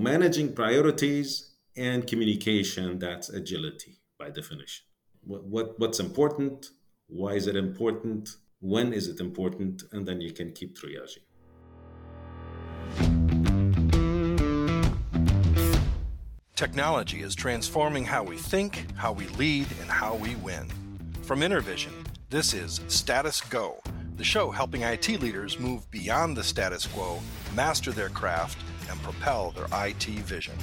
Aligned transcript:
managing 0.00 0.54
priorities 0.54 1.56
and 1.76 2.06
communication, 2.06 2.98
that's 2.98 3.28
agility 3.28 3.98
by 4.18 4.30
definition. 4.30 4.86
What, 5.22 5.44
what, 5.44 5.78
what's 5.78 6.00
important? 6.00 6.70
Why 7.06 7.34
is 7.34 7.46
it 7.46 7.54
important? 7.54 8.30
When 8.60 8.92
is 8.94 9.08
it 9.08 9.20
important? 9.20 9.82
And 9.92 10.06
then 10.06 10.20
you 10.20 10.32
can 10.32 10.52
keep 10.52 10.76
triaging. 10.76 11.24
Technology 16.54 17.20
is 17.20 17.34
transforming 17.34 18.04
how 18.04 18.22
we 18.22 18.36
think, 18.36 18.86
how 18.94 19.12
we 19.12 19.26
lead, 19.28 19.66
and 19.80 19.90
how 19.90 20.14
we 20.14 20.34
win. 20.36 20.66
From 21.22 21.40
InterVision, 21.40 21.92
this 22.30 22.54
is 22.54 22.80
Status 22.88 23.40
Go, 23.40 23.80
the 24.16 24.24
show 24.24 24.50
helping 24.50 24.82
IT 24.82 25.08
leaders 25.20 25.58
move 25.58 25.90
beyond 25.90 26.36
the 26.36 26.44
status 26.44 26.86
quo, 26.86 27.18
master 27.54 27.92
their 27.92 28.10
craft, 28.10 28.58
and 28.90 29.00
propel 29.02 29.52
their 29.52 29.66
IT 29.86 30.04
vision. 30.04 30.54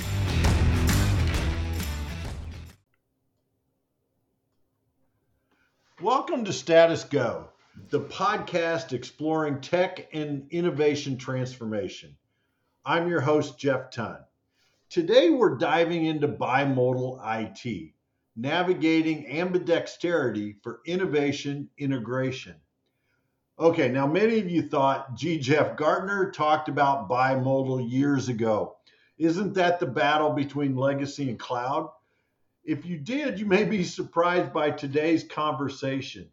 Welcome 6.02 6.45
to 6.45 6.53
Status 6.53 7.05
Go, 7.05 7.50
the 7.90 8.02
podcast 8.02 8.94
exploring 8.94 9.62
tech 9.62 10.09
and 10.13 10.45
innovation 10.52 11.17
transformation. 11.17 12.17
I'm 12.86 13.08
your 13.08 13.22
host, 13.22 13.58
Jeff 13.58 13.90
Tunn. 13.91 14.20
Today, 14.89 15.30
we're 15.30 15.58
diving 15.58 16.05
into 16.05 16.28
bimodal 16.28 17.20
IT, 17.23 17.94
navigating 18.36 19.25
ambidexterity 19.25 20.62
for 20.62 20.81
innovation 20.86 21.70
integration. 21.78 22.55
Okay, 23.59 23.89
now 23.89 24.05
many 24.05 24.38
of 24.38 24.52
you 24.52 24.61
thought, 24.61 25.16
G. 25.16 25.39
Jeff 25.39 25.75
Gartner 25.77 26.29
talked 26.29 26.70
about 26.70 27.09
bimodal 27.09 27.89
years 27.89 28.30
ago. 28.30 28.77
Isn't 29.17 29.55
that 29.55 29.80
the 29.80 29.88
battle 29.88 30.30
between 30.30 30.75
legacy 30.75 31.27
and 31.27 31.39
cloud? 31.39 31.89
If 32.63 32.85
you 32.85 32.99
did, 32.99 33.39
you 33.39 33.47
may 33.47 33.64
be 33.64 33.83
surprised 33.83 34.53
by 34.53 34.69
today's 34.69 35.23
conversation. 35.23 36.30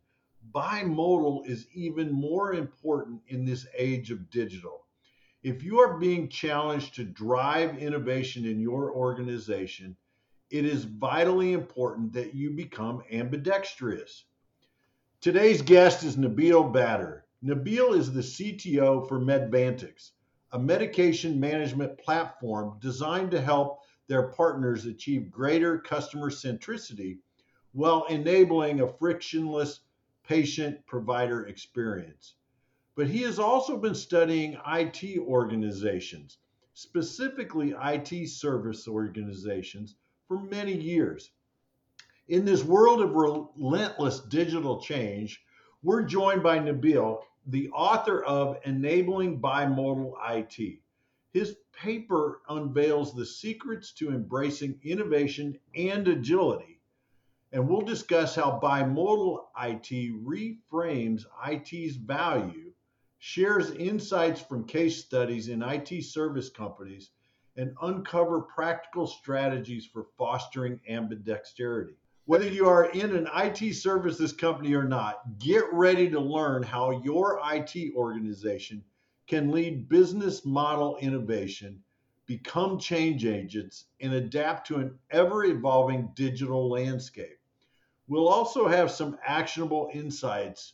Bimodal 0.55 1.47
is 1.47 1.66
even 1.72 2.12
more 2.12 2.53
important 2.53 3.22
in 3.28 3.47
this 3.47 3.66
age 3.75 4.11
of 4.11 4.28
digital. 4.28 4.84
If 5.42 5.62
you 5.62 5.81
are 5.81 5.97
being 5.97 6.28
challenged 6.28 6.97
to 6.97 7.05
drive 7.05 7.78
innovation 7.78 8.44
in 8.44 8.61
your 8.61 8.92
organization, 8.92 9.97
it 10.50 10.66
is 10.66 10.84
vitally 10.84 11.55
important 11.55 12.12
that 12.12 12.34
you 12.34 12.50
become 12.50 13.03
ambidextrous. 13.11 14.27
Today's 15.25 15.62
guest 15.62 16.05
is 16.05 16.19
Nabil 16.19 16.70
Badr. 16.70 17.20
Nabil 17.42 17.97
is 17.97 18.12
the 18.12 18.20
CTO 18.20 19.08
for 19.08 19.19
Medvantx, 19.19 20.11
a 20.53 20.58
medication 20.58 21.41
management 21.41 21.97
platform 21.97 22.77
designed 22.78 23.31
to 23.31 23.41
help 23.41 23.81
their 24.06 24.25
partners 24.25 24.84
achieve 24.84 25.31
greater 25.31 25.78
customer 25.78 26.28
centricity 26.28 27.20
while 27.72 28.05
enabling 28.11 28.83
a 28.83 28.92
frictionless 28.98 29.81
patient 30.28 30.84
provider 30.84 31.47
experience 31.47 32.34
but 32.94 33.06
he 33.06 33.22
has 33.22 33.38
also 33.38 33.78
been 33.78 33.94
studying 33.94 34.59
IT 34.66 35.19
organizations, 35.20 36.36
specifically 36.75 37.75
IT 37.83 38.28
service 38.28 38.86
organizations, 38.86 39.97
for 40.28 40.38
many 40.38 40.75
years. 40.75 41.31
In 42.27 42.47
this 42.47 42.64
world 42.64 43.03
of 43.03 43.12
relentless 43.12 44.20
digital 44.20 44.80
change, 44.80 45.44
we're 45.83 46.05
joined 46.05 46.42
by 46.42 46.58
Nabil, 46.58 47.22
the 47.47 47.69
author 47.69 48.25
of 48.25 48.56
Enabling 48.64 49.42
Bimodal 49.42 50.14
IT. 50.31 50.81
His 51.34 51.56
paper 51.75 52.41
unveils 52.48 53.14
the 53.14 53.27
secrets 53.27 53.92
to 53.94 54.08
embracing 54.08 54.81
innovation 54.83 55.58
and 55.75 56.08
agility. 56.08 56.81
And 57.53 57.69
we'll 57.69 57.83
discuss 57.83 58.34
how 58.34 58.59
bimodal 58.59 59.44
IT 59.61 60.25
reframes 60.25 61.26
IT's 61.47 61.97
value 61.97 62.72
shares 63.19 63.70
insights 63.72 64.41
from 64.41 64.66
case 64.66 64.97
studies 64.97 65.49
in 65.49 65.62
IT 65.62 66.03
service 66.04 66.49
companies, 66.49 67.10
and 67.59 67.76
uncover 67.82 68.41
practical 68.41 69.06
strategies 69.06 69.84
for 69.84 70.06
fostering 70.16 70.81
ambidexterity. 70.88 71.97
Whether 72.27 72.49
you 72.49 72.67
are 72.67 72.87
in 72.87 73.15
an 73.15 73.29
IT 73.37 73.75
services 73.75 74.33
company 74.33 74.73
or 74.75 74.85
not, 74.85 75.39
get 75.39 75.65
ready 75.73 76.09
to 76.09 76.19
learn 76.19 76.62
how 76.62 77.03
your 77.03 77.39
IT 77.53 77.95
organization 77.95 78.83
can 79.27 79.51
lead 79.51 79.91
business 79.91 80.43
model 80.47 80.97
innovation, 81.03 81.83
become 82.25 82.79
change 82.79 83.27
agents, 83.27 83.89
and 84.01 84.15
adapt 84.15 84.67
to 84.69 84.77
an 84.77 84.99
ever 85.11 85.45
evolving 85.45 86.12
digital 86.15 86.71
landscape. 86.71 87.39
We'll 88.09 88.29
also 88.29 88.69
have 88.69 88.91
some 88.91 89.19
actionable 89.23 89.91
insights 89.93 90.73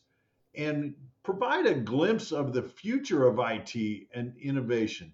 and 0.54 0.94
provide 1.24 1.66
a 1.66 1.74
glimpse 1.74 2.30
of 2.30 2.52
the 2.52 2.62
future 2.62 3.26
of 3.26 3.40
IT 3.40 4.06
and 4.14 4.36
innovation. 4.36 5.12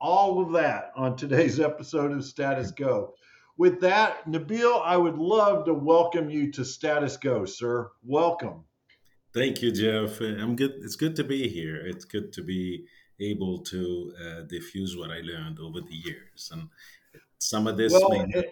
All 0.00 0.40
of 0.40 0.52
that 0.52 0.92
on 0.96 1.16
today's 1.16 1.60
episode 1.60 2.12
of 2.12 2.24
Status 2.24 2.70
Go. 2.70 3.14
With 3.56 3.80
that, 3.80 4.26
Nabil, 4.26 4.82
I 4.84 4.96
would 4.96 5.16
love 5.16 5.66
to 5.66 5.74
welcome 5.74 6.28
you 6.28 6.50
to 6.52 6.64
Status 6.64 7.16
Go, 7.16 7.44
sir. 7.44 7.90
Welcome. 8.02 8.64
Thank 9.32 9.62
you, 9.62 9.70
Jeff. 9.70 10.20
I'm 10.20 10.56
good. 10.56 10.72
It's 10.82 10.96
good 10.96 11.16
to 11.16 11.24
be 11.24 11.48
here. 11.48 11.76
It's 11.86 12.04
good 12.04 12.32
to 12.32 12.42
be 12.42 12.86
able 13.20 13.60
to 13.64 14.12
uh, 14.20 14.40
diffuse 14.48 14.96
what 14.96 15.10
I 15.10 15.20
learned 15.20 15.58
over 15.60 15.80
the 15.80 15.94
years, 15.94 16.50
and 16.52 16.68
some 17.38 17.66
of 17.66 17.76
this. 17.76 17.92
Well, 17.92 18.26
may- 18.26 18.44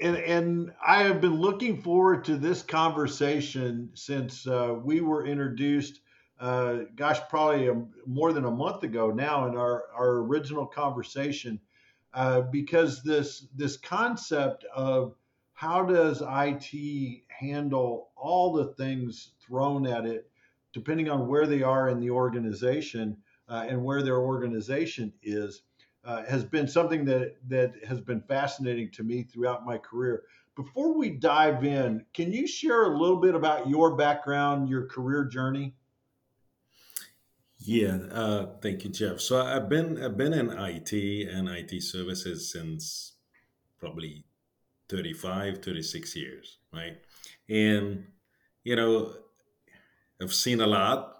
and 0.00 0.16
and 0.16 0.72
I 0.84 1.02
have 1.04 1.20
been 1.20 1.40
looking 1.40 1.80
forward 1.80 2.24
to 2.24 2.36
this 2.36 2.62
conversation 2.62 3.90
since 3.94 4.46
uh, 4.46 4.74
we 4.82 5.00
were 5.00 5.26
introduced. 5.26 6.00
Uh, 6.40 6.80
gosh, 6.96 7.20
probably 7.28 7.68
a, 7.68 7.74
more 8.04 8.32
than 8.32 8.44
a 8.44 8.50
month 8.50 8.82
ago 8.82 9.10
now 9.10 9.46
in 9.46 9.56
our 9.56 9.84
our 9.94 10.16
original 10.16 10.66
conversation, 10.66 11.60
uh, 12.14 12.42
because 12.42 13.02
this 13.02 13.46
this 13.54 13.76
concept 13.76 14.64
of 14.74 15.14
how 15.54 15.84
does 15.84 16.22
IT 16.26 17.22
handle 17.28 18.10
all 18.16 18.52
the 18.52 18.66
things 18.74 19.32
thrown 19.40 19.86
at 19.86 20.04
it, 20.04 20.30
depending 20.72 21.08
on 21.08 21.28
where 21.28 21.46
they 21.46 21.62
are 21.62 21.88
in 21.88 22.00
the 22.00 22.10
organization 22.10 23.16
uh, 23.48 23.64
and 23.68 23.82
where 23.82 24.02
their 24.02 24.18
organization 24.18 25.12
is 25.22 25.62
uh, 26.04 26.24
has 26.24 26.44
been 26.44 26.66
something 26.66 27.04
that 27.04 27.36
that 27.48 27.72
has 27.86 28.00
been 28.00 28.20
fascinating 28.22 28.90
to 28.90 29.04
me 29.04 29.22
throughout 29.22 29.64
my 29.64 29.78
career. 29.78 30.24
Before 30.54 30.96
we 30.96 31.10
dive 31.10 31.64
in, 31.64 32.04
can 32.12 32.30
you 32.32 32.46
share 32.46 32.82
a 32.84 32.98
little 32.98 33.20
bit 33.20 33.34
about 33.34 33.68
your 33.68 33.96
background, 33.96 34.68
your 34.68 34.86
career 34.86 35.24
journey? 35.24 35.74
Yeah, 37.64 37.98
uh, 38.10 38.46
thank 38.60 38.84
you, 38.84 38.90
Jeff. 38.90 39.20
So 39.20 39.40
I've 39.40 39.68
been 39.68 40.02
I've 40.02 40.16
been 40.16 40.32
in 40.32 40.50
IT 40.50 40.92
and 41.28 41.48
IT 41.48 41.82
services 41.82 42.50
since 42.52 43.12
probably 43.78 44.24
35, 44.88 45.62
36 45.62 46.16
years, 46.16 46.58
right? 46.72 46.98
And 47.48 48.06
you 48.64 48.74
know, 48.76 49.14
I've 50.20 50.34
seen 50.34 50.60
a 50.60 50.66
lot 50.66 51.12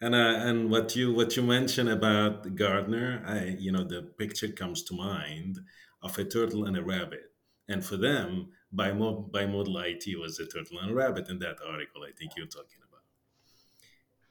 and 0.00 0.14
uh, 0.14 0.18
and 0.48 0.70
what 0.70 0.96
you 0.96 1.14
what 1.14 1.36
you 1.36 1.42
mentioned 1.42 1.88
about 1.88 2.56
Gartner, 2.56 3.22
I 3.26 3.56
you 3.58 3.72
know 3.72 3.84
the 3.84 4.02
picture 4.02 4.48
comes 4.48 4.82
to 4.84 4.94
mind 4.94 5.60
of 6.02 6.18
a 6.18 6.24
turtle 6.24 6.64
and 6.64 6.76
a 6.76 6.82
rabbit, 6.82 7.30
and 7.68 7.84
for 7.84 7.96
them, 7.96 8.48
bimodal, 8.74 9.84
IT 9.84 10.18
was 10.18 10.40
a 10.40 10.46
turtle 10.46 10.80
and 10.80 10.90
a 10.90 10.94
rabbit 10.94 11.28
in 11.28 11.38
that 11.40 11.58
article. 11.66 12.02
I 12.02 12.12
think 12.18 12.32
you're 12.36 12.46
talking. 12.46 12.81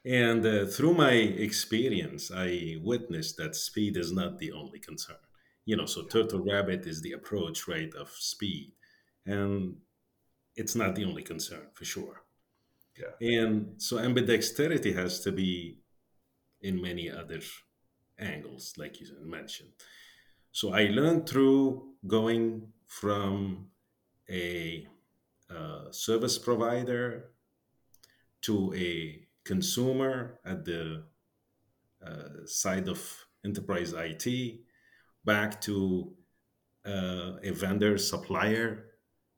And 0.03 0.45
uh, 0.45 0.66
through 0.66 0.95
my 0.95 1.12
experience, 1.12 2.31
I 2.35 2.78
witnessed 2.81 3.38
that 3.38 3.56
speed 3.56 3.97
is 3.97 4.12
not 4.12 4.39
the 4.39 4.51
only 4.51 4.79
concern. 4.79 5.17
You 5.66 5.78
know, 5.78 5.85
so 5.85 6.03
turtle 6.03 6.44
rabbit 6.44 6.88
is 6.88 7.02
the 7.02 7.11
approach 7.11 7.67
right 7.67 7.93
of 7.93 8.09
speed, 8.09 8.72
and 9.26 9.76
it's 10.55 10.76
not 10.76 10.96
the 10.96 11.05
only 11.05 11.22
concern 11.22 11.67
for 11.73 11.85
sure. 11.85 12.23
Yeah. 12.97 13.43
And 13.43 13.81
so 13.81 13.97
ambidexterity 13.97 14.96
has 14.96 15.20
to 15.22 15.31
be 15.31 15.78
in 16.61 16.81
many 16.81 17.09
other 17.09 17.40
angles, 18.17 18.73
like 18.78 18.99
you 18.99 19.08
mentioned. 19.23 19.70
So 20.52 20.73
I 20.73 20.85
learned 20.85 21.29
through 21.29 21.93
going 22.05 22.73
from 22.87 23.67
a 24.29 24.87
uh, 25.49 25.91
service 25.91 26.37
provider 26.37 27.31
to 28.41 28.73
a 28.76 29.28
consumer 29.43 30.40
at 30.46 30.66
the 30.66 31.03
uh, 32.05 32.46
side 32.46 32.88
of 32.88 32.99
enterprise 33.46 33.93
IT, 33.93 34.59
back 35.26 35.61
to 35.61 36.14
uh, 36.85 37.34
a 37.43 37.52
vendor 37.52 37.97
supplier 37.97 38.85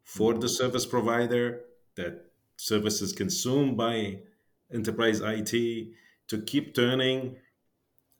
for 0.03 0.33
the 0.33 0.50
service 0.50 0.85
provider 0.85 1.61
that 1.95 2.31
services 2.57 3.13
consumed 3.13 3.77
by 3.77 4.19
enterprise 4.73 5.21
IT 5.21 5.51
to 6.27 6.41
keep 6.45 6.73
turning 6.73 7.35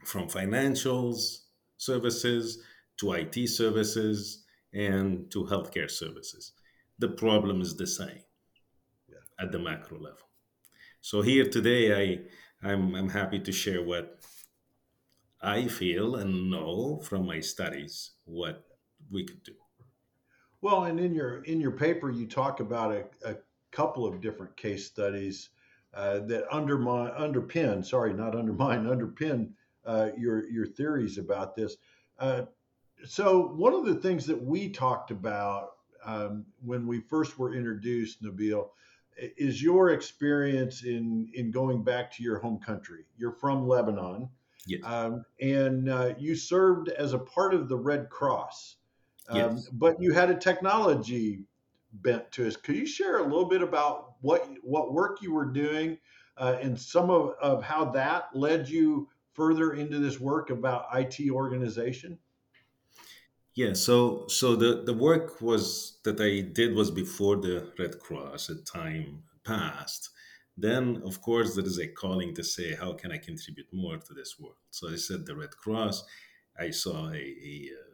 from 0.04 0.28
financials 0.28 1.44
services 1.78 2.60
to 2.98 3.14
IT 3.14 3.48
services 3.48 4.46
and 4.74 5.30
to 5.32 5.46
healthcare 5.46 5.90
services. 5.90 6.54
The 7.00 7.10
problem 7.10 7.62
is 7.62 7.76
the 7.76 7.88
same 7.88 8.24
Yeah. 9.08 9.24
at 9.40 9.52
the 9.52 9.60
macro 9.60 10.00
level. 10.00 10.28
So 11.06 11.22
here 11.22 11.44
today, 11.50 11.94
I 11.94 12.20
I'm, 12.66 12.96
I'm 12.96 13.10
happy 13.10 13.38
to 13.38 13.52
share 13.52 13.84
what 13.84 14.22
I 15.42 15.68
feel 15.68 16.16
and 16.16 16.50
know 16.50 17.02
from 17.04 17.28
my 17.28 17.42
studies 17.42 18.12
what 18.24 18.64
we 19.12 19.26
could 19.26 19.44
do. 19.44 19.52
Well, 20.62 20.86
and 20.86 21.02
in 21.02 21.14
your 21.14 21.44
in 21.44 21.60
your 21.60 21.74
paper, 21.74 22.10
you 22.10 22.26
talk 22.26 22.62
about 22.62 22.94
a, 22.94 23.32
a 23.32 23.36
couple 23.70 24.06
of 24.06 24.22
different 24.22 24.56
case 24.56 24.86
studies 24.86 25.50
uh, 25.94 26.20
that 26.20 26.46
undermine 26.50 27.12
underpin. 27.20 27.84
Sorry, 27.84 28.14
not 28.14 28.34
undermine. 28.34 28.86
Underpin 28.86 29.50
uh, 29.86 30.12
your 30.18 30.50
your 30.50 30.66
theories 30.66 31.18
about 31.18 31.54
this. 31.54 31.76
Uh, 32.18 32.44
so 33.04 33.48
one 33.48 33.74
of 33.74 33.86
the 33.86 33.96
things 33.96 34.26
that 34.28 34.42
we 34.42 34.70
talked 34.70 35.12
about 35.12 35.72
um, 36.06 36.46
when 36.64 36.88
we 36.88 37.02
first 37.02 37.38
were 37.38 37.54
introduced, 37.54 38.24
Nabil, 38.24 38.70
is 39.18 39.62
your 39.62 39.92
experience 39.92 40.84
in 40.84 41.30
in 41.34 41.52
going 41.52 41.84
back 41.84 42.12
to 42.16 42.24
your 42.24 42.40
home 42.40 42.60
country. 42.60 43.06
You're 43.18 43.32
from 43.34 43.68
Lebanon, 43.68 44.30
Yes. 44.66 44.82
um, 44.84 45.26
and 45.42 45.90
uh, 45.90 46.14
you 46.18 46.36
served 46.36 46.90
as 46.90 47.14
a 47.14 47.20
part 47.20 47.54
of 47.54 47.70
the 47.70 47.78
Red 47.78 48.10
Cross. 48.10 48.78
Um, 49.30 49.38
Yes. 49.38 49.70
But 49.72 49.96
you 50.00 50.14
had 50.14 50.30
a 50.30 50.36
technology 50.36 51.44
bent 51.94 52.32
to 52.34 52.48
us. 52.48 52.56
Could 52.56 52.76
you 52.76 52.86
share 52.86 53.20
a 53.20 53.24
little 53.24 53.46
bit 53.46 53.62
about 53.62 54.16
what 54.22 54.48
what 54.64 54.94
work 54.94 55.22
you 55.22 55.34
were 55.34 55.46
doing 55.46 55.98
uh, 56.38 56.58
and 56.62 56.80
some 56.80 57.10
of, 57.10 57.36
of 57.42 57.64
how 57.64 57.86
that 57.92 58.30
led 58.34 58.68
you 58.68 59.10
further 59.34 59.74
into 59.74 60.00
this 60.00 60.20
work 60.20 60.50
about 60.50 60.88
IT 60.94 61.30
organization? 61.30 62.18
Yeah, 63.56 63.74
so 63.74 64.26
so 64.28 64.56
the 64.56 64.82
the 64.84 64.94
work 64.94 65.40
was 65.42 66.00
that 66.04 66.20
I 66.20 66.42
did 66.42 66.74
was 66.74 66.90
before 66.90 67.36
the 67.38 67.72
Red 67.78 68.00
Cross. 68.00 68.50
At 68.50 68.66
time 68.66 69.24
passed, 69.44 70.10
then 70.58 71.04
of 71.06 71.22
course 71.22 71.56
there 71.56 71.66
is 71.66 71.80
a 71.80 71.88
calling 71.88 72.34
to 72.36 72.44
say 72.44 72.74
how 72.74 72.94
can 72.94 73.12
I 73.12 73.18
contribute 73.20 73.68
more 73.72 73.98
to 73.98 74.14
this 74.14 74.40
world. 74.40 74.56
So 74.72 74.92
I 74.92 74.96
said 74.96 75.26
the 75.26 75.36
Red 75.36 75.52
Cross. 75.52 76.04
I 76.60 76.72
saw 76.72 77.10
a, 77.10 77.16
a 77.16 77.70
uh, 77.78 77.90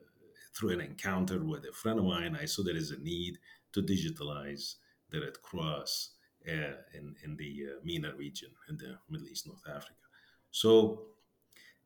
through 0.55 0.71
an 0.71 0.81
encounter 0.81 1.43
with 1.43 1.65
a 1.65 1.73
friend 1.73 1.99
of 1.99 2.05
mine. 2.05 2.37
I 2.41 2.45
saw 2.45 2.63
there 2.63 2.75
is 2.75 2.91
a 2.91 2.99
need 2.99 3.37
to 3.73 3.81
digitalize 3.81 4.75
the 5.09 5.19
Red 5.21 5.41
Cross 5.41 6.11
uh, 6.47 6.75
in 6.93 7.15
in 7.25 7.35
the 7.35 7.51
uh, 7.67 7.79
MENA 7.83 8.15
region 8.15 8.51
in 8.69 8.77
the 8.77 8.97
Middle 9.09 9.27
East, 9.27 9.45
North 9.45 9.67
Africa. 9.67 10.05
So 10.51 11.07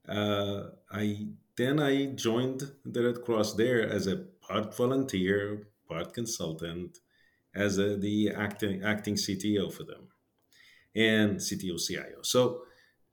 uh, 0.08 0.70
I 0.92 1.28
then 1.58 1.80
I 1.80 2.08
joined 2.08 2.72
the 2.86 3.04
Red 3.04 3.24
Cross 3.24 3.54
there 3.54 3.88
as 3.88 4.08
a 4.08 4.18
part 4.42 4.76
volunteer, 4.76 5.68
part 5.88 6.14
consultant, 6.14 7.00
as 7.56 7.78
a, 7.78 7.96
the 7.98 8.32
acting 8.32 8.84
acting 8.84 9.16
CTO 9.16 9.72
for 9.72 9.84
them 9.84 10.08
and 10.96 11.38
CTO 11.38 11.80
CIO. 11.86 12.22
So 12.22 12.64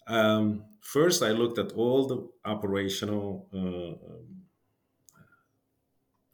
um, 0.07 0.65
first, 0.81 1.23
I 1.23 1.31
looked 1.31 1.59
at 1.59 1.73
all 1.73 2.07
the 2.07 2.29
operational 2.45 3.49
uh, 3.55 3.97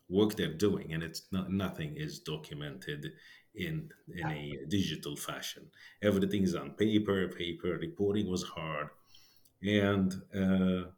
work 0.09 0.37
they're 0.37 0.55
doing, 0.55 0.93
and 0.93 1.03
it's 1.03 1.23
not, 1.33 1.51
nothing 1.51 1.97
is 1.97 2.21
documented 2.21 3.13
in 3.55 3.91
in 4.15 4.27
a 4.27 4.59
digital 4.69 5.17
fashion. 5.17 5.67
Everything 6.03 6.43
is 6.43 6.55
on 6.55 6.71
paper. 6.73 7.29
Paper 7.29 7.79
reporting 7.81 8.31
was 8.31 8.43
hard, 8.45 8.89
and 9.63 10.15
uh, 10.35 10.91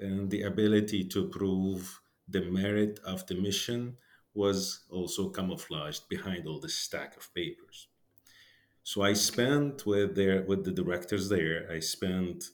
and 0.00 0.30
the 0.30 0.42
ability 0.42 1.04
to 1.04 1.28
prove 1.28 2.00
the 2.28 2.42
merit 2.42 3.00
of 3.04 3.26
the 3.26 3.34
mission 3.34 3.96
was 4.34 4.84
also 4.90 5.30
camouflaged 5.30 6.08
behind 6.08 6.46
all 6.46 6.60
this 6.60 6.76
stack 6.76 7.16
of 7.16 7.34
papers. 7.34 7.88
So 8.82 9.02
I 9.02 9.14
spent 9.14 9.84
with 9.86 10.14
their 10.14 10.42
with 10.42 10.64
the 10.64 10.72
directors 10.72 11.28
there. 11.28 11.68
I 11.70 11.80
spent 11.80 12.44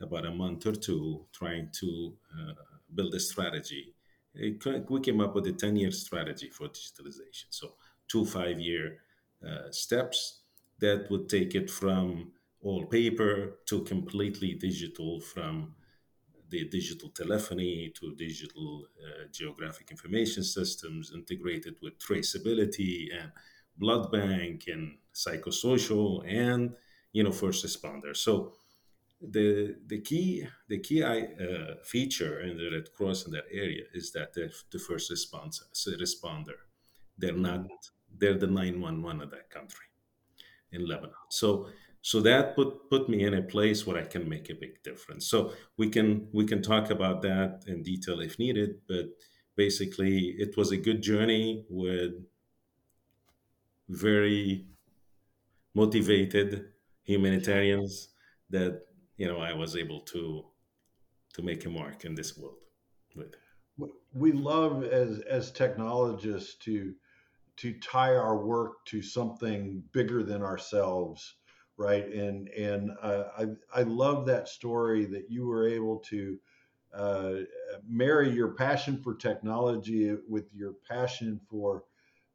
about 0.00 0.26
a 0.26 0.30
month 0.30 0.66
or 0.66 0.74
two 0.74 1.26
trying 1.32 1.70
to 1.80 2.14
uh, 2.38 2.52
build 2.94 3.14
a 3.14 3.20
strategy. 3.20 3.94
It 4.34 4.90
we 4.90 5.00
came 5.00 5.20
up 5.20 5.34
with 5.34 5.46
a 5.46 5.52
ten-year 5.52 5.92
strategy 5.92 6.50
for 6.50 6.68
digitalization. 6.68 7.46
So 7.50 7.74
two 8.08 8.24
five-year 8.24 8.98
uh, 9.46 9.70
steps 9.70 10.40
that 10.80 11.10
would 11.10 11.28
take 11.28 11.54
it 11.54 11.70
from 11.70 12.32
all 12.62 12.84
paper 12.86 13.58
to 13.66 13.82
completely 13.82 14.54
digital, 14.54 15.20
from 15.20 15.74
the 16.50 16.68
digital 16.68 17.08
telephony 17.10 17.92
to 17.98 18.14
digital 18.14 18.86
uh, 19.04 19.24
geographic 19.32 19.90
information 19.90 20.42
systems 20.42 21.12
integrated 21.14 21.74
with 21.82 21.98
traceability 21.98 23.08
and 23.18 23.32
blood 23.76 24.10
bank 24.10 24.64
and 24.68 24.98
psychosocial 25.14 26.22
and 26.26 26.74
you 27.12 27.22
know 27.22 27.32
first 27.32 27.64
responders 27.64 28.18
so 28.18 28.52
the 29.20 29.76
the 29.86 30.00
key 30.00 30.46
the 30.68 30.78
key 30.78 31.02
uh, 31.02 31.74
feature 31.84 32.40
in 32.40 32.56
the 32.56 32.70
red 32.70 32.92
cross 32.94 33.26
in 33.26 33.32
that 33.32 33.46
area 33.50 33.84
is 33.94 34.12
that 34.12 34.32
the 34.34 34.78
first 34.78 35.10
response 35.10 35.62
responder 36.00 36.58
they're 37.18 37.32
not 37.32 37.66
they're 38.18 38.38
the 38.38 38.46
911 38.46 39.22
of 39.22 39.30
that 39.30 39.50
country 39.50 39.86
in 40.72 40.86
lebanon. 40.86 41.14
So 41.28 41.68
so 42.10 42.16
that 42.28 42.54
put 42.56 42.70
put 42.92 43.08
me 43.12 43.18
in 43.28 43.34
a 43.34 43.48
place 43.54 43.80
where 43.86 43.98
i 44.02 44.06
can 44.14 44.24
make 44.34 44.48
a 44.50 44.60
big 44.64 44.74
difference 44.88 45.22
so 45.32 45.38
we 45.80 45.86
can 45.94 46.08
we 46.38 46.44
can 46.50 46.60
talk 46.62 46.90
about 46.96 47.22
that 47.22 47.50
in 47.66 47.82
detail 47.82 48.18
if 48.20 48.38
needed 48.38 48.70
but 48.90 49.06
basically 49.56 50.18
it 50.44 50.56
was 50.56 50.70
a 50.70 50.84
good 50.86 51.00
journey 51.02 51.64
with 51.68 52.12
very 53.88 54.66
motivated 55.74 56.66
humanitarians 57.04 58.08
that 58.50 58.82
you 59.16 59.26
know 59.26 59.38
I 59.38 59.52
was 59.52 59.76
able 59.76 60.00
to 60.12 60.44
to 61.34 61.42
make 61.42 61.64
a 61.66 61.70
mark 61.70 62.04
in 62.04 62.14
this 62.14 62.36
world 62.36 62.58
with. 63.14 63.34
We 64.14 64.32
love 64.32 64.84
as 64.84 65.20
as 65.20 65.52
technologists 65.52 66.54
to 66.64 66.94
to 67.56 67.72
tie 67.80 68.14
our 68.14 68.38
work 68.38 68.84
to 68.86 69.02
something 69.02 69.82
bigger 69.92 70.22
than 70.22 70.42
ourselves, 70.42 71.36
right? 71.76 72.06
And 72.06 72.48
and 72.48 72.90
I 73.02 73.46
I 73.74 73.82
love 73.82 74.26
that 74.26 74.48
story 74.48 75.04
that 75.06 75.30
you 75.30 75.46
were 75.46 75.68
able 75.68 75.98
to 76.10 76.38
uh, 76.94 77.34
marry 77.86 78.30
your 78.30 78.48
passion 78.48 79.00
for 79.02 79.14
technology 79.14 80.16
with 80.28 80.52
your 80.54 80.74
passion 80.88 81.40
for 81.50 81.84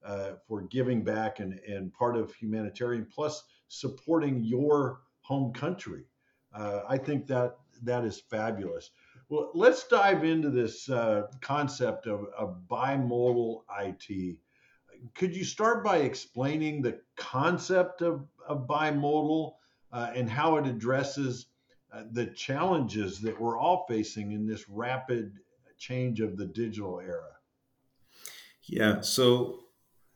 uh, 0.05 0.33
for 0.47 0.63
giving 0.63 1.03
back 1.03 1.39
and, 1.39 1.59
and 1.67 1.93
part 1.93 2.17
of 2.17 2.33
humanitarian 2.33 3.05
plus 3.13 3.43
supporting 3.67 4.43
your 4.43 5.01
home 5.21 5.53
country. 5.53 6.03
Uh, 6.53 6.81
I 6.87 6.97
think 6.97 7.27
that 7.27 7.57
that 7.83 8.03
is 8.03 8.19
fabulous. 8.19 8.91
Well, 9.29 9.51
let's 9.53 9.87
dive 9.87 10.23
into 10.23 10.49
this 10.49 10.89
uh, 10.89 11.27
concept 11.39 12.05
of, 12.05 12.25
of 12.37 12.57
bimodal 12.69 13.63
IT. 13.79 14.37
Could 15.15 15.35
you 15.35 15.43
start 15.43 15.83
by 15.83 15.97
explaining 15.97 16.81
the 16.81 17.01
concept 17.15 18.01
of, 18.01 18.27
of 18.47 18.67
bimodal 18.67 19.55
uh, 19.91 20.11
and 20.15 20.29
how 20.29 20.57
it 20.57 20.67
addresses 20.67 21.47
uh, 21.91 22.03
the 22.11 22.27
challenges 22.27 23.19
that 23.21 23.39
we're 23.39 23.57
all 23.57 23.85
facing 23.87 24.31
in 24.31 24.45
this 24.47 24.69
rapid 24.69 25.39
change 25.77 26.21
of 26.21 26.37
the 26.37 26.45
digital 26.45 26.99
era? 26.99 27.37
Yeah, 28.63 29.01
so 29.01 29.65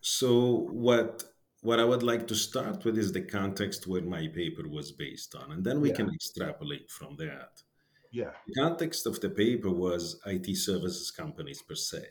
so 0.02 0.68
what 0.72 1.24
what 1.62 1.80
I 1.80 1.84
would 1.86 2.04
like 2.04 2.28
to 2.28 2.36
start 2.36 2.86
with 2.86 2.98
is 2.98 3.12
the 3.12 3.22
context 3.24 3.88
where 3.88 4.04
my 4.04 4.28
paper 4.28 4.68
was 4.68 4.92
based 4.92 5.36
on, 5.36 5.52
and 5.52 5.64
then 5.64 5.82
we 5.82 5.90
Yeah. 5.90 5.96
can 5.96 6.14
extrapolate 6.14 6.92
from 6.92 7.16
that. 7.18 7.64
Yeah. 8.12 8.34
The 8.48 8.54
context 8.62 9.08
of 9.08 9.20
the 9.20 9.30
paper 9.30 9.72
was 9.72 10.22
IT 10.26 10.56
services 10.56 11.12
companies 11.12 11.62
per 11.62 11.76
se. 11.76 12.06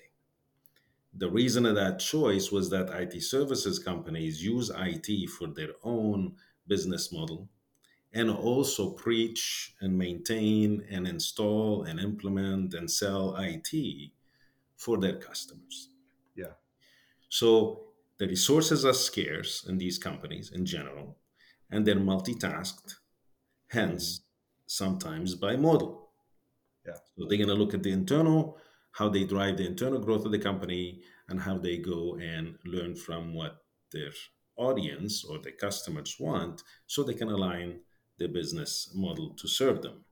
The 1.16 1.30
reason 1.30 1.64
of 1.66 1.76
that 1.76 2.00
choice 2.00 2.50
was 2.50 2.70
that 2.70 2.90
IT 2.90 3.22
services 3.22 3.78
companies 3.78 4.44
use 4.44 4.70
IT 4.76 5.30
for 5.30 5.46
their 5.46 5.72
own 5.82 6.34
business 6.66 7.12
model 7.12 7.48
and 8.12 8.30
also 8.30 8.90
preach 8.90 9.74
and 9.80 9.98
maintain 9.98 10.84
and 10.90 11.06
install 11.06 11.82
and 11.82 11.98
implement 11.98 12.74
and 12.74 12.90
sell 12.90 13.36
IT 13.38 14.12
for 14.76 14.98
their 14.98 15.16
customers. 15.16 15.90
Yeah. 16.36 16.54
So 17.28 17.84
the 18.18 18.28
resources 18.28 18.84
are 18.84 18.94
scarce 18.94 19.64
in 19.66 19.78
these 19.78 19.98
companies 19.98 20.52
in 20.52 20.64
general, 20.64 21.16
and 21.70 21.84
they're 21.84 21.96
multitasked, 21.96 22.94
hence, 23.68 24.18
mm-hmm. 24.18 24.24
sometimes 24.66 25.34
bimodal. 25.34 25.98
Yeah. 26.86 26.94
So 27.16 27.26
they're 27.28 27.38
going 27.38 27.48
to 27.48 27.54
look 27.54 27.74
at 27.74 27.82
the 27.82 27.90
internal, 27.90 28.58
how 28.94 29.08
they 29.08 29.24
drive 29.24 29.56
the 29.56 29.66
internal 29.66 30.00
growth 30.00 30.24
of 30.26 30.32
the 30.32 30.38
company, 30.38 31.02
and 31.28 31.40
how 31.40 31.58
they 31.58 31.78
go 31.78 32.16
and 32.16 32.58
learn 32.64 32.94
from 32.96 33.34
what 33.34 33.64
their 33.92 34.12
audience 34.56 35.24
or 35.24 35.38
their 35.38 35.52
customers 35.66 36.16
want 36.20 36.62
so 36.86 37.02
they 37.02 37.14
can 37.14 37.28
align 37.30 37.80
the 38.18 38.28
business 38.28 38.92
model 38.94 39.34
to 39.34 39.48
serve 39.48 39.82
them. 39.82 40.04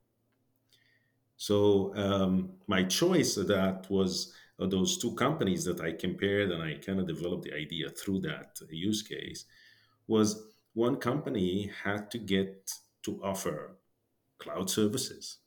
So 1.36 1.94
um, 1.96 2.58
my 2.68 2.84
choice 2.84 3.36
of 3.36 3.48
that 3.48 3.90
was 3.90 4.34
of 4.58 4.70
those 4.70 4.98
two 4.98 5.14
companies 5.14 5.64
that 5.64 5.80
I 5.80 5.92
compared 5.92 6.50
and 6.52 6.62
I 6.62 6.78
kind 6.78 7.00
of 7.00 7.06
developed 7.06 7.44
the 7.44 7.54
idea 7.54 7.90
through 7.90 8.20
that 8.20 8.58
use 8.70 9.02
case 9.02 9.44
was 10.06 10.54
one 10.74 10.96
company 10.98 11.66
had 11.68 12.10
to 12.12 12.18
get 12.18 12.72
to 13.04 13.22
offer 13.24 13.78
cloud 14.38 14.70
services, 14.70 15.38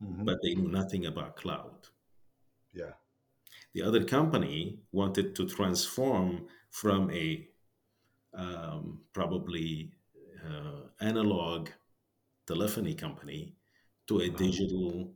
Mhm. 0.00 0.24
but 0.24 0.38
they 0.42 0.54
knew 0.54 0.68
nothing 0.68 1.06
about 1.06 1.36
cloud. 1.36 1.88
Yeah. 2.72 2.92
The 3.74 3.82
other 3.82 4.04
company 4.04 4.80
wanted 4.92 5.34
to 5.36 5.46
transform 5.46 6.46
from 6.70 7.10
a 7.10 7.48
um, 8.34 9.00
probably 9.12 9.92
uh, 10.44 10.88
analog 11.00 11.68
telephony 12.46 12.94
company 12.94 13.54
to 14.06 14.20
a 14.20 14.26
Uh-huh. 14.28 14.36
digital 14.36 15.14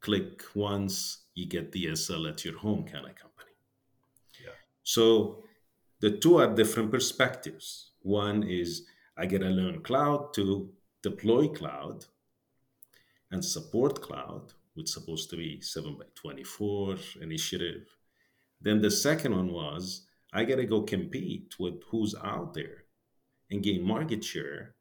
click 0.00 0.42
once 0.54 1.24
you 1.34 1.46
get 1.46 1.72
DSL 1.72 2.28
at 2.28 2.44
your 2.44 2.58
home 2.58 2.84
kind 2.84 3.06
of 3.06 3.14
company. 3.14 3.52
Yeah. 4.44 4.52
So 4.82 5.42
the 6.00 6.10
two 6.18 6.36
are 6.38 6.54
different 6.54 6.90
perspectives. 6.90 7.90
One 8.02 8.42
is 8.42 8.86
I 9.16 9.26
get 9.26 9.40
to 9.40 9.48
learn 9.48 9.82
cloud 9.82 10.34
to 10.34 10.72
deploy 11.02 11.48
cloud 11.48 12.06
and 13.30 13.44
support 13.44 14.00
cloud, 14.02 14.52
which 14.76 14.90
is 14.90 14.94
supposed 14.94 15.30
to 15.30 15.36
be 15.36 15.60
7 15.60 15.96
by 15.96 16.04
24 16.14 16.96
initiative. 17.22 17.96
Then 18.60 18.80
the 18.80 18.90
second 18.90 19.34
one 19.34 19.52
was 19.52 20.06
I 20.32 20.44
got 20.44 20.56
to 20.56 20.64
go 20.64 20.82
compete 20.82 21.54
with 21.58 21.82
who's 21.90 22.14
out 22.22 22.54
there 22.54 22.84
and 23.50 23.62
gain 23.62 23.82
market 23.82 24.22
share. 24.22 24.74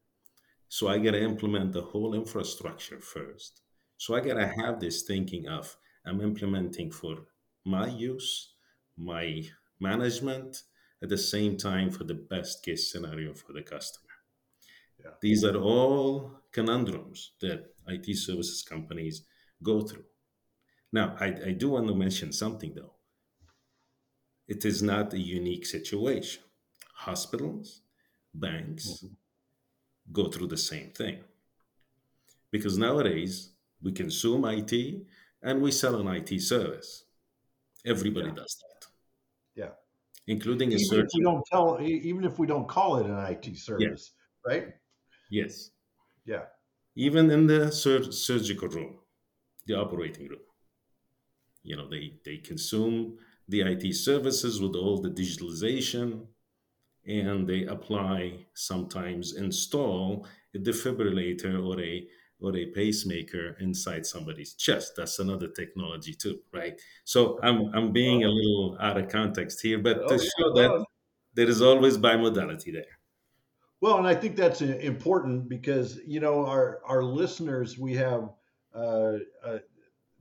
So 0.68 0.88
I 0.88 0.98
got 0.98 1.12
to 1.12 1.22
implement 1.22 1.72
the 1.72 1.82
whole 1.82 2.14
infrastructure 2.14 3.00
first. 3.00 3.62
So 3.98 4.16
I 4.16 4.20
got 4.20 4.36
to 4.36 4.54
have 4.62 4.80
this 4.80 5.04
thinking 5.04 5.48
of 5.48 5.78
I'm 6.06 6.22
implementing 6.22 6.92
for 6.92 7.28
my 7.64 7.88
use, 7.88 8.54
my 8.98 9.44
management, 9.80 10.64
at 11.02 11.10
the 11.10 11.18
same 11.18 11.58
time 11.58 11.90
for 11.90 12.04
the 12.04 12.14
best 12.14 12.64
case 12.64 12.92
scenario 12.92 13.34
for 13.34 13.54
the 13.54 13.62
customer. 13.62 14.10
Yeah. 15.00 15.12
These 15.22 15.44
are 15.44 15.58
all 15.58 16.42
conundrums 16.52 17.32
that 17.42 17.74
IT 17.88 18.18
services 18.18 18.64
companies 18.64 19.24
go 19.65 19.81
through. 19.81 20.05
Now, 20.93 21.15
I, 21.19 21.27
I 21.48 21.51
do 21.51 21.69
want 21.72 21.88
to 21.88 21.95
mention 21.95 22.31
something 22.31 22.74
though. 22.74 22.93
It 24.48 24.63
is 24.63 24.81
not 24.81 25.13
a 25.13 25.19
unique 25.19 25.65
situation. 25.65 26.43
Hospitals, 26.93 27.81
banks 28.34 28.86
mm-hmm. 28.88 29.13
go 30.13 30.29
through 30.29 30.48
the 30.48 30.63
same 30.72 30.91
thing. 30.91 31.17
Because 32.51 32.77
nowadays 32.77 33.50
we 33.81 33.91
consume 33.91 34.45
IT 34.45 34.74
and 35.41 35.62
we 35.62 35.72
sell 35.72 35.95
an 36.00 36.07
IT 36.07 36.41
service. 36.41 37.05
Everybody 37.86 38.27
Yeah. 38.27 38.36
does 38.41 38.55
that. 38.63 38.81
Yeah. 39.62 39.74
Including 40.27 40.69
a 40.74 40.75
Even 40.75 40.81
if 40.81 40.89
search. 40.89 41.12
we 41.15 41.24
don't 41.24 41.45
tell, 41.51 41.67
even 41.81 42.24
if 42.24 42.39
we 42.39 42.48
don't 42.48 42.67
call 42.67 42.98
it 43.00 43.07
an 43.07 43.19
IT 43.34 43.57
service, 43.57 44.13
right? 44.48 44.67
Yes. 45.29 45.72
Yeah. 46.25 46.45
Even 46.95 47.29
in 47.31 47.48
the 47.48 47.72
sur- 47.72 48.12
surgical 48.12 48.69
room, 48.69 49.00
the 49.65 49.75
operating 49.75 50.27
room. 50.27 50.41
You 51.63 51.75
know, 51.77 51.88
they, 51.89 52.19
they 52.24 52.38
consume 52.38 53.17
the 53.48 53.62
IT 53.62 53.93
services 53.93 54.62
with 54.62 54.75
all 54.75 55.01
the 55.01 55.10
digitalization 55.10 56.27
and 57.05 57.48
they 57.50 57.65
apply 57.65 58.48
sometimes 58.55 59.36
install 59.36 60.27
a 60.55 60.60
defibrillator 60.60 61.65
or 61.65 61.81
a 61.81 62.10
or 62.41 62.55
a 62.57 62.67
pacemaker 62.72 63.55
inside 63.60 64.05
somebody's 64.05 64.55
chest. 64.55 64.93
That's 64.98 65.19
another 65.19 65.50
technology 65.50 66.13
too, 66.15 66.41
right? 66.53 66.81
So 67.05 67.39
I'm 67.43 67.74
I'm 67.75 67.93
being 67.93 68.24
a 68.25 68.29
little 68.29 68.77
out 68.81 68.98
of 69.00 69.10
context 69.10 69.62
here, 69.62 69.79
but 69.79 70.07
Oh, 70.07 70.10
to 70.10 70.19
yeah. 70.19 70.29
show 70.38 70.53
that 70.55 70.86
there 71.34 71.50
is 71.50 71.62
always 71.62 71.98
bimodality 71.98 72.74
there. 72.74 73.00
Well, 73.81 73.98
and 73.98 74.07
I 74.07 74.15
think 74.15 74.36
that's 74.36 74.62
important 74.62 75.48
because 75.50 75.98
you 76.05 76.19
know 76.19 76.45
our 76.45 76.81
our 76.86 77.03
listeners, 77.03 77.77
we 77.77 77.93
have 77.95 78.34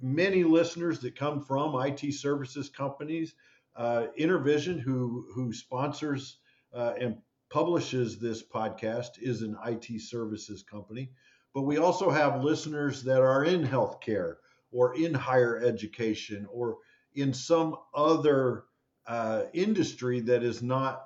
many 0.00 0.44
listeners 0.44 1.00
that 1.00 1.16
come 1.16 1.40
from 1.40 1.74
IT 1.74 2.12
services 2.12 2.68
companies. 2.68 3.34
Uh, 3.76 4.06
Intervision, 4.18 4.78
who 4.78 5.26
who 5.34 5.52
sponsors 5.52 6.38
uh, 6.72 6.92
and 7.00 7.16
publishes 7.50 8.18
this 8.18 8.42
podcast, 8.42 9.18
is 9.20 9.42
an 9.42 9.56
IT 9.66 10.00
services 10.00 10.62
company. 10.62 11.10
But 11.54 11.62
we 11.62 11.78
also 11.78 12.10
have 12.10 12.44
listeners 12.44 13.02
that 13.04 13.20
are 13.20 13.44
in 13.44 13.66
healthcare 13.66 14.36
or 14.72 14.96
in 14.96 15.14
higher 15.14 15.58
education 15.58 16.46
or 16.50 16.78
in 17.14 17.32
some 17.32 17.76
other 17.94 18.64
uh, 19.06 19.44
industry 19.52 20.20
that 20.20 20.42
is 20.42 20.62
not 20.62 21.04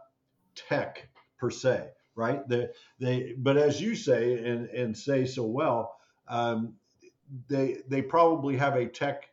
tech 0.54 1.08
per 1.38 1.50
se 1.50 1.88
right? 2.18 2.46
They, 2.48 2.66
they, 2.98 3.34
but 3.38 3.56
as 3.56 3.80
you 3.80 3.94
say 3.94 4.44
and, 4.44 4.68
and 4.70 4.98
say 4.98 5.24
so 5.24 5.44
well, 5.44 5.96
um, 6.26 6.74
they 7.48 7.78
they 7.88 8.02
probably 8.02 8.56
have 8.56 8.76
a 8.76 8.86
tech 8.86 9.28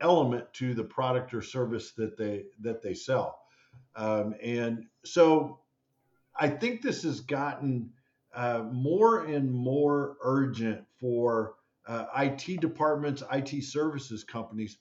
element 0.00 0.52
to 0.54 0.74
the 0.74 0.84
product 0.84 1.34
or 1.34 1.42
service 1.42 1.92
that 1.92 2.16
they 2.16 2.44
that 2.60 2.82
they 2.82 2.94
sell, 2.94 3.40
um, 3.96 4.34
and 4.42 4.86
so 5.04 5.60
I 6.38 6.48
think 6.48 6.82
this 6.82 7.02
has 7.02 7.20
gotten 7.20 7.90
uh, 8.34 8.64
more 8.70 9.24
and 9.24 9.52
more 9.52 10.16
urgent 10.22 10.84
for 10.98 11.54
uh, 11.86 12.06
IT 12.16 12.60
departments, 12.60 13.22
IT 13.32 13.64
services 13.64 14.24
companies 14.24 14.78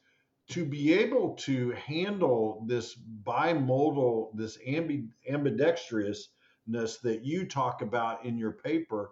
to 0.50 0.66
be 0.66 0.94
able 0.94 1.36
to 1.36 1.72
handle 1.72 2.64
this 2.68 2.96
bimodal, 3.24 4.30
this 4.36 4.58
ambi, 4.68 5.08
ambidextrousness 5.30 7.02
that 7.02 7.22
you 7.24 7.46
talk 7.46 7.82
about 7.82 8.26
in 8.26 8.38
your 8.38 8.52
paper 8.52 9.12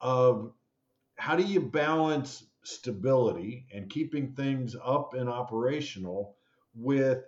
of 0.00 0.52
how 1.20 1.36
do 1.36 1.42
you 1.42 1.60
balance 1.60 2.44
stability 2.64 3.66
and 3.74 3.90
keeping 3.90 4.32
things 4.32 4.74
up 4.82 5.12
and 5.12 5.28
operational 5.28 6.34
with 6.74 7.24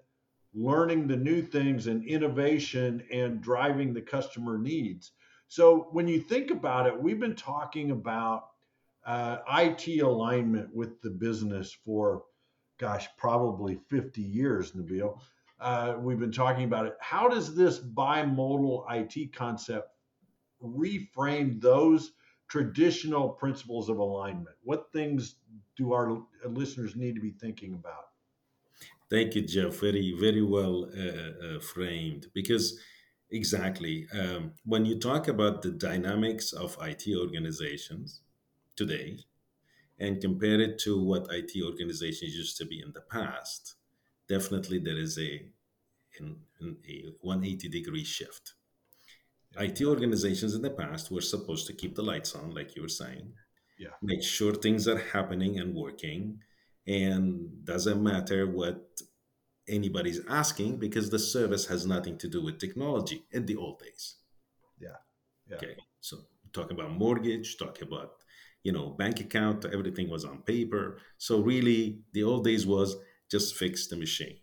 learning 0.54 1.06
the 1.06 1.16
new 1.16 1.42
things 1.42 1.86
and 1.88 2.02
innovation 2.06 3.02
and 3.12 3.42
driving 3.42 3.92
the 3.92 4.00
customer 4.00 4.56
needs. 4.56 5.12
So 5.48 5.88
when 5.92 6.08
you 6.08 6.20
think 6.20 6.50
about 6.50 6.86
it, 6.86 7.02
we've 7.02 7.20
been 7.20 7.36
talking 7.36 7.90
about 7.90 8.48
uh, 9.04 9.38
IT 9.58 10.00
alignment 10.00 10.74
with 10.74 11.02
the 11.02 11.10
business 11.10 11.76
for, 11.84 12.24
gosh, 12.78 13.08
probably 13.18 13.78
50 13.90 14.22
years, 14.22 14.72
Nabil. 14.72 15.18
Uh, 15.60 15.96
we've 15.98 16.18
been 16.18 16.32
talking 16.32 16.64
about 16.64 16.86
it. 16.86 16.96
How 17.00 17.28
does 17.28 17.54
this 17.54 17.78
bimodal 17.78 18.84
IT 18.90 19.34
concept 19.34 19.90
reframe 20.62 21.60
those 21.60 22.12
traditional 22.52 23.30
principles 23.30 23.88
of 23.88 23.96
alignment? 23.96 24.54
What 24.62 24.92
things 24.92 25.36
do 25.74 25.94
our 25.94 26.20
listeners 26.44 26.94
need 26.94 27.14
to 27.14 27.20
be 27.20 27.30
thinking 27.30 27.72
about? 27.72 28.08
Thank 29.08 29.34
you, 29.34 29.40
Jeff. 29.40 29.76
Very, 29.80 30.14
very 30.20 30.42
well 30.42 30.86
uh, 30.94 31.46
uh, 31.46 31.60
framed. 31.60 32.26
Because 32.34 32.78
exactly, 33.30 34.06
um, 34.12 34.52
when 34.66 34.84
you 34.84 34.98
talk 34.98 35.28
about 35.28 35.62
the 35.62 35.70
dynamics 35.70 36.52
of 36.52 36.76
IT 36.82 37.04
organizations 37.16 38.20
today 38.76 39.20
and 39.98 40.20
compare 40.20 40.60
it 40.60 40.78
to 40.80 41.02
what 41.02 41.28
IT 41.30 41.52
organizations 41.64 42.34
used 42.34 42.58
to 42.58 42.66
be 42.66 42.82
in 42.84 42.92
the 42.92 43.00
past, 43.00 43.76
definitely 44.28 44.78
there 44.78 44.98
is 44.98 45.18
a, 45.18 45.46
a 46.20 47.12
180 47.22 47.68
degree 47.70 48.04
shift. 48.04 48.52
IT 49.58 49.82
organizations 49.82 50.54
in 50.54 50.62
the 50.62 50.70
past 50.70 51.10
were 51.10 51.20
supposed 51.20 51.66
to 51.66 51.72
keep 51.72 51.94
the 51.94 52.02
lights 52.02 52.34
on, 52.34 52.54
like 52.54 52.74
you 52.76 52.82
were 52.82 52.88
saying, 52.88 53.32
Yeah. 53.78 53.94
make 54.02 54.22
sure 54.22 54.54
things 54.54 54.86
are 54.88 54.98
happening 54.98 55.58
and 55.58 55.74
working, 55.74 56.40
and 56.86 57.64
doesn't 57.64 58.02
matter 58.02 58.46
what 58.46 59.02
anybody's 59.68 60.20
asking 60.28 60.78
because 60.78 61.10
the 61.10 61.18
service 61.18 61.66
has 61.66 61.86
nothing 61.86 62.18
to 62.18 62.28
do 62.28 62.42
with 62.42 62.58
technology 62.58 63.24
in 63.30 63.46
the 63.46 63.56
old 63.56 63.78
days. 63.78 64.16
Yeah. 64.78 64.96
Yeah. 65.48 65.56
Okay. 65.56 65.76
So 66.00 66.18
talk 66.52 66.70
about 66.70 66.90
mortgage, 66.92 67.56
talk 67.56 67.80
about 67.82 68.24
you 68.62 68.72
know 68.72 68.90
bank 68.90 69.20
account, 69.20 69.64
everything 69.64 70.08
was 70.08 70.24
on 70.24 70.42
paper. 70.42 70.98
So 71.18 71.40
really, 71.40 72.00
the 72.12 72.22
old 72.24 72.44
days 72.44 72.66
was 72.66 72.96
just 73.30 73.56
fix 73.56 73.86
the 73.86 73.96
machine. 73.96 74.38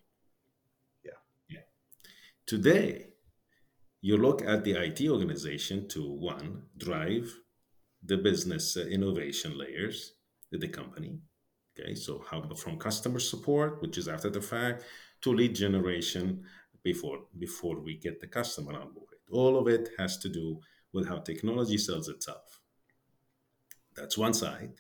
Yeah. 1.04 1.20
Yeah. 1.50 1.62
Today, 2.46 3.09
you 4.02 4.18
look 4.18 4.42
at 4.42 4.64
the 4.64 4.72
IT 4.72 5.02
organization 5.10 5.88
to 5.90 6.10
one 6.10 6.64
drive 6.78 7.40
the 8.04 8.18
business 8.18 8.78
uh, 8.78 8.82
innovation 8.82 9.58
layers 9.58 10.14
in 10.52 10.60
the 10.60 10.68
company. 10.68 11.20
Okay, 11.78 11.96
so 11.96 12.24
how 12.30 12.42
from 12.56 12.78
customer 12.78 13.20
support, 13.20 13.82
which 13.82 13.98
is 13.98 14.08
after 14.08 14.30
the 14.30 14.42
fact, 14.42 14.84
to 15.22 15.34
lead 15.34 15.56
generation 15.56 16.44
before 16.84 17.20
before 17.38 17.80
we 17.80 17.98
get 17.98 18.20
the 18.20 18.28
customer 18.28 18.74
on 18.74 18.94
board. 18.94 19.16
All 19.32 19.58
of 19.58 19.68
it 19.68 19.90
has 19.98 20.18
to 20.20 20.30
do 20.30 20.60
with 20.94 21.08
how 21.08 21.20
technology 21.20 21.78
sells 21.78 22.08
itself. 22.08 22.60
That's 23.96 24.18
one 24.18 24.34
side. 24.34 24.72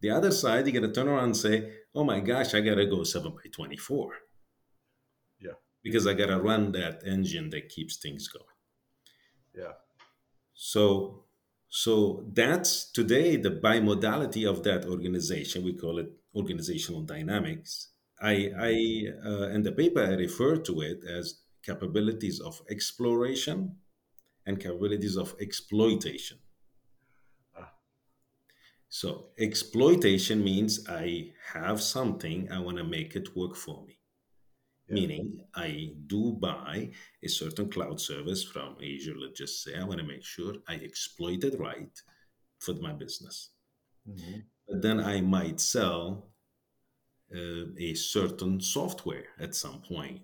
The 0.00 0.10
other 0.10 0.32
side, 0.32 0.66
you 0.66 0.72
got 0.72 0.86
to 0.86 0.92
turn 0.92 1.08
around 1.08 1.24
and 1.24 1.36
say, 1.36 1.72
oh 1.94 2.04
my 2.04 2.20
gosh, 2.20 2.52
I 2.54 2.60
got 2.60 2.74
to 2.74 2.86
go 2.86 3.04
7 3.04 3.30
by 3.32 3.48
24. 3.50 4.12
Yeah. 5.40 5.52
Because 5.82 6.06
I 6.06 6.12
got 6.12 6.26
to 6.26 6.38
run 6.38 6.72
that 6.72 7.02
engine 7.06 7.48
that 7.50 7.70
keeps 7.70 7.96
things 7.96 8.28
going. 8.28 8.53
Yeah. 9.56 9.72
So, 10.54 11.24
so 11.68 12.24
that's 12.32 12.90
today 12.90 13.36
the 13.36 13.50
bimodality 13.50 14.48
of 14.48 14.62
that 14.64 14.84
organization. 14.86 15.64
We 15.64 15.74
call 15.74 15.98
it 15.98 16.10
organizational 16.34 17.02
dynamics. 17.02 17.88
I, 18.20 18.50
I 18.58 19.04
uh, 19.26 19.48
in 19.48 19.62
the 19.62 19.72
paper 19.72 20.02
I 20.02 20.14
refer 20.14 20.56
to 20.58 20.80
it 20.80 21.00
as 21.04 21.40
capabilities 21.62 22.40
of 22.40 22.62
exploration 22.70 23.76
and 24.46 24.60
capabilities 24.60 25.16
of 25.16 25.34
exploitation. 25.40 26.38
Ah. 27.56 27.72
So 28.88 29.26
exploitation 29.38 30.44
means 30.44 30.86
I 30.88 31.32
have 31.52 31.80
something, 31.82 32.50
I 32.50 32.60
want 32.60 32.76
to 32.78 32.84
make 32.84 33.16
it 33.16 33.36
work 33.36 33.56
for 33.56 33.84
me. 33.86 33.98
Yeah. 34.88 34.94
Meaning 34.94 35.40
I 35.54 35.94
do 36.06 36.32
buy 36.32 36.90
a 37.22 37.28
certain 37.28 37.70
cloud 37.70 38.00
service 38.00 38.44
from 38.44 38.76
Azure, 38.82 39.16
let's 39.18 39.38
just 39.38 39.62
say, 39.62 39.76
I 39.76 39.84
want 39.84 40.00
to 40.00 40.06
make 40.06 40.22
sure 40.24 40.54
I 40.68 40.74
exploit 40.74 41.42
it 41.44 41.58
right 41.58 41.96
for 42.58 42.74
my 42.74 42.92
business. 42.92 43.50
Mhm. 44.06 44.44
But 44.68 44.82
then 44.82 45.00
I 45.00 45.20
might 45.20 45.60
sell 45.60 46.30
uh, 47.34 47.66
a 47.78 47.94
certain 47.94 48.60
software 48.60 49.28
at 49.40 49.54
some 49.54 49.80
point 49.82 50.22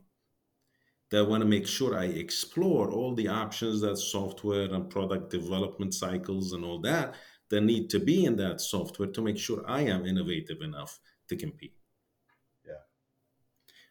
that 1.11 1.19
I 1.19 1.23
want 1.23 1.43
to 1.43 1.49
make 1.49 1.67
sure 1.67 1.99
I 1.99 2.05
explore 2.05 2.90
all 2.93 3.14
the 3.14 3.29
options 3.29 3.81
that 3.81 3.97
software 3.97 4.73
and 4.73 4.88
product 4.90 5.31
development 5.31 5.95
cycles 5.95 6.52
and 6.52 6.64
all 6.64 6.81
that 6.83 7.14
that 7.49 7.62
need 7.62 7.90
to 7.90 7.99
be 7.99 8.25
in 8.26 8.37
that 8.37 8.61
software 8.61 9.11
to 9.11 9.23
make 9.23 9.38
sure 9.38 9.64
I 9.67 9.81
am 9.83 10.07
innovative 10.07 10.61
enough 10.62 11.00
to 11.29 11.37
compete. 11.37 11.75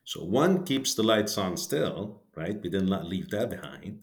So 0.10 0.24
one 0.24 0.66
keeps 0.66 0.96
the 0.96 1.04
lights 1.04 1.38
on 1.38 1.56
still, 1.56 2.24
right? 2.36 2.60
We 2.63 2.72
did 2.72 2.89
not 2.89 3.06
leave 3.06 3.30
that 3.30 3.51
behind. 3.51 4.00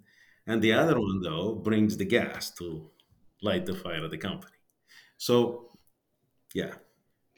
And 0.47 0.63
the 0.63 0.73
other 0.73 1.01
one, 1.01 1.21
though, 1.21 1.57
brings 1.57 1.97
the 1.97 2.05
gas 2.05 2.53
to 2.59 2.89
light 3.43 3.67
the 3.67 3.75
fire 3.75 4.05
of 4.05 4.13
the 4.13 4.17
company. 4.17 4.61
So, 5.17 5.73
yeah, 6.55 6.75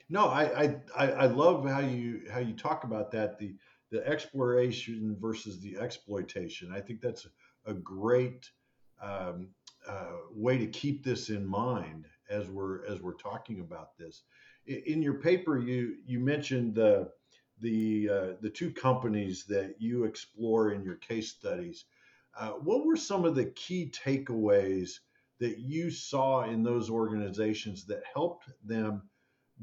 No, 0.07 0.25
I, 0.25 0.43
I 0.63 0.65
I 0.95 1.11
I 1.23 1.25
love 1.25 1.67
how 1.67 1.79
you 1.79 2.21
how 2.31 2.41
you 2.41 2.53
talk 2.53 2.83
about 2.83 3.09
that 3.11 3.39
the 3.39 3.55
the 3.89 4.05
exploration 4.07 5.17
versus 5.19 5.59
the 5.59 5.75
exploitation. 5.79 6.71
I 6.71 6.79
think 6.79 7.01
that's 7.01 7.27
a 7.65 7.73
great 7.73 8.51
um, 9.01 9.49
uh, 9.87 10.17
way 10.31 10.59
to 10.59 10.67
keep 10.67 11.03
this 11.03 11.29
in 11.29 11.43
mind 11.43 12.05
as 12.29 12.49
we're 12.51 12.85
as 12.85 13.01
we're 13.01 13.21
talking 13.29 13.61
about 13.61 13.97
this. 13.97 14.23
In 14.67 15.01
your 15.01 15.15
paper, 15.15 15.57
you 15.57 15.95
you 16.05 16.19
mentioned 16.19 16.75
the 16.75 17.09
the 17.61 18.09
uh, 18.09 18.27
the 18.41 18.49
two 18.49 18.71
companies 18.71 19.45
that 19.45 19.75
you 19.79 20.05
explore 20.05 20.71
in 20.71 20.83
your 20.83 20.95
case 20.95 21.29
studies. 21.29 21.85
Uh, 22.37 22.51
what 22.51 22.85
were 22.85 22.95
some 22.95 23.25
of 23.25 23.35
the 23.35 23.45
key 23.45 23.91
takeaways 23.91 24.99
that 25.39 25.57
you 25.57 25.89
saw 25.89 26.43
in 26.43 26.63
those 26.63 26.89
organizations 26.89 27.85
that 27.85 28.03
helped 28.13 28.49
them 28.63 29.09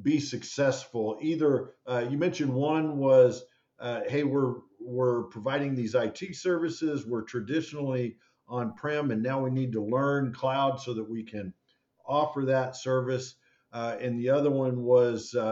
be 0.03 0.21
successful? 0.21 1.19
Either 1.21 1.75
uh, 1.87 2.05
you 2.11 2.19
mentioned 2.19 2.53
one 2.53 2.99
was, 2.99 3.45
uh, 3.79 4.01
hey, 4.09 4.25
we're 4.25 4.57
we're 4.81 5.25
providing 5.25 5.75
these 5.75 5.95
IT 5.95 6.37
services. 6.37 7.07
We're 7.07 7.23
traditionally 7.23 8.17
on 8.49 8.75
prem, 8.75 9.11
and 9.11 9.23
now 9.23 9.43
we 9.43 9.51
need 9.51 9.73
to 9.73 9.83
learn 9.83 10.33
cloud 10.33 10.81
so 10.81 10.95
that 10.95 11.09
we 11.09 11.25
can 11.25 11.53
offer 12.07 12.45
that 12.47 12.77
service. 12.77 13.35
Uh, 13.77 13.95
and 14.01 14.19
the 14.19 14.31
other 14.31 14.51
one 14.51 14.85
was 14.85 15.35
uh, 15.35 15.43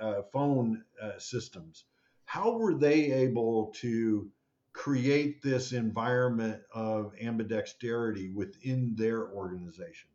uh, 0.00 0.04
uh, 0.04 0.22
phone 0.32 0.84
uh, 1.02 1.18
systems. 1.18 1.86
How 2.24 2.56
were 2.56 2.74
they 2.74 3.10
able 3.10 3.72
to 3.78 4.30
create 4.72 5.42
this 5.42 5.72
environment 5.72 6.62
of 6.72 7.12
ambidexterity 7.20 8.32
within 8.32 8.94
their 8.94 9.30
organization? 9.30 10.08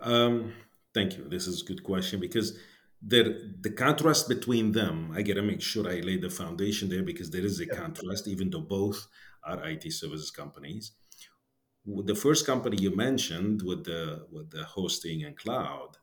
Um, 0.00 0.52
thank 0.92 1.16
you. 1.16 1.26
This 1.26 1.46
is 1.46 1.62
a 1.62 1.64
good 1.64 1.82
question 1.82 2.20
because 2.20 2.58
the 3.00 3.54
the 3.58 3.70
contrast 3.70 4.28
between 4.28 4.72
them, 4.72 5.12
I 5.14 5.22
gotta 5.22 5.42
make 5.42 5.62
sure 5.62 5.88
I 5.88 6.00
lay 6.00 6.18
the 6.18 6.28
foundation 6.28 6.90
there 6.90 7.02
because 7.02 7.30
there 7.30 7.46
is 7.46 7.58
a 7.58 7.66
Yeah. 7.66 7.74
contrast, 7.74 8.28
even 8.28 8.50
though 8.50 8.60
both 8.60 9.08
are 9.42 9.66
IT 9.66 9.90
services 9.92 10.30
companies. 10.30 10.92
The 11.88 12.14
first 12.14 12.44
company 12.44 12.76
you 12.76 12.94
mentioned 12.94 13.62
with 13.62 13.84
the 13.84 14.26
with 14.30 14.50
the 14.50 14.64
hosting 14.64 15.24
and 15.24 15.34
cloud 15.36 15.96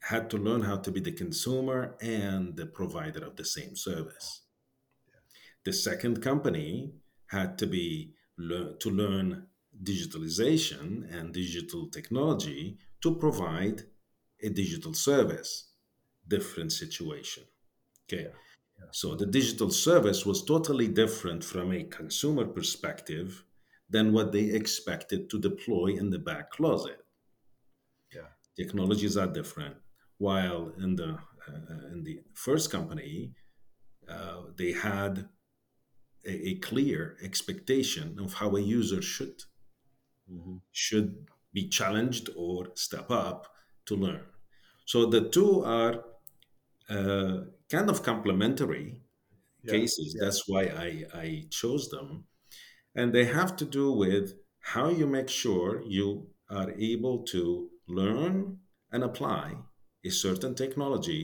had 0.00 0.30
to 0.30 0.38
learn 0.38 0.62
how 0.62 0.78
to 0.78 0.90
be 0.90 1.00
the 1.00 1.12
consumer 1.12 1.94
and 2.00 2.56
the 2.56 2.64
provider 2.64 3.22
of 3.26 3.36
the 3.36 3.44
same 3.44 3.76
service. 3.76 4.42
The 5.64 5.74
second 5.74 6.22
company 6.22 6.94
had 7.26 7.58
to 7.58 7.66
be 7.66 8.14
lear- 8.38 8.76
to 8.78 8.90
learn 8.90 9.46
digitalization 9.82 10.86
and 11.14 11.34
digital 11.34 11.90
technology 11.90 12.78
to 13.02 13.14
provide 13.16 13.82
a 14.42 14.48
digital 14.48 14.94
service. 14.94 15.68
Different 16.26 16.72
situation. 16.72 17.44
Okay. 18.04 18.22
Yeah, 18.22 18.38
yeah. 18.78 18.90
So 18.92 19.14
the 19.16 19.26
digital 19.26 19.70
service 19.70 20.24
was 20.24 20.42
totally 20.44 20.88
different 20.88 21.44
from 21.44 21.72
a 21.72 21.84
consumer 21.84 22.46
perspective 22.46 23.44
than 23.90 24.12
what 24.14 24.32
they 24.32 24.44
expected 24.44 25.28
to 25.30 25.38
deploy 25.40 25.88
in 25.88 26.10
the 26.10 26.18
back 26.18 26.50
closet. 26.50 27.04
Yeah. 28.12 28.30
Technologies 28.56 29.16
are 29.16 29.26
different. 29.26 29.76
While 30.18 30.70
in 30.78 30.96
the 30.96 31.18
uh, 31.48 31.86
in 31.92 32.04
the 32.04 32.22
first 32.34 32.70
company, 32.70 33.34
uh, 34.08 34.44
they 34.56 34.72
had 34.72 35.28
a, 36.26 36.48
a 36.50 36.54
clear 36.56 37.18
expectation 37.22 38.18
of 38.20 38.34
how 38.34 38.56
a 38.56 38.60
user 38.60 39.02
should 39.02 39.42
Mhm. 40.28 40.60
should 40.72 41.28
be 41.52 41.68
challenged 41.68 42.30
or 42.36 42.72
step 42.76 43.10
up 43.10 43.54
to 43.86 43.96
learn. 43.96 44.26
So 44.86 45.06
the 45.06 45.28
two 45.28 45.62
are 45.64 46.04
uh, 46.88 47.44
kind 47.70 47.90
of 47.90 48.02
complementary 48.02 49.02
Yeah, 49.62 49.72
cases. 49.72 50.16
yeah. 50.16 50.24
That's 50.24 50.48
why 50.48 50.64
I, 50.86 51.04
I 51.14 51.46
chose 51.50 51.90
them. 51.90 52.26
And 53.00 53.14
they 53.14 53.24
have 53.24 53.56
to 53.56 53.64
do 53.64 53.90
with 53.92 54.34
how 54.72 54.90
you 54.90 55.06
make 55.06 55.30
sure 55.30 55.82
you 55.98 56.06
are 56.50 56.70
able 56.72 57.22
to 57.32 57.70
learn 57.88 58.58
and 58.92 59.02
apply 59.02 59.56
a 60.04 60.10
certain 60.10 60.54
technology 60.54 61.22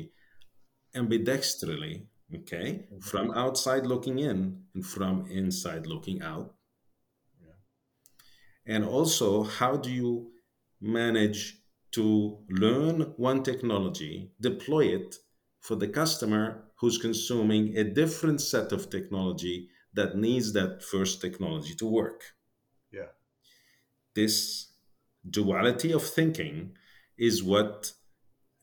ambidextrally, 0.94 1.94
okay, 2.34 2.68
Mhm. 2.90 3.04
from 3.10 3.30
outside 3.42 3.84
looking 3.92 4.18
in 4.30 4.38
and 4.74 4.86
from 4.94 5.14
inside 5.40 5.86
looking 5.86 6.22
out. 6.22 6.48
Yeah. 7.44 7.58
And 8.74 8.82
also, 8.96 9.28
how 9.42 9.76
do 9.76 9.90
you 9.90 10.32
manage 10.80 11.40
to 11.90 12.06
learn 12.48 12.96
one 13.30 13.42
technology, 13.42 14.14
deploy 14.40 14.84
it 14.98 15.10
for 15.60 15.76
the 15.76 15.88
customer 16.00 16.44
who's 16.80 16.96
consuming 16.96 17.76
a 17.76 17.84
different 17.84 18.40
set 18.40 18.72
of 18.72 18.88
technology 18.88 19.68
that 19.96 20.16
needs 20.16 20.52
that 20.52 20.82
first 20.82 21.20
technology 21.20 21.74
to 21.74 21.86
work? 21.86 22.22
Yeah. 22.92 23.10
This 24.14 24.72
duality 25.28 25.92
of 25.92 26.02
thinking 26.02 26.76
is 27.18 27.42
what 27.42 27.92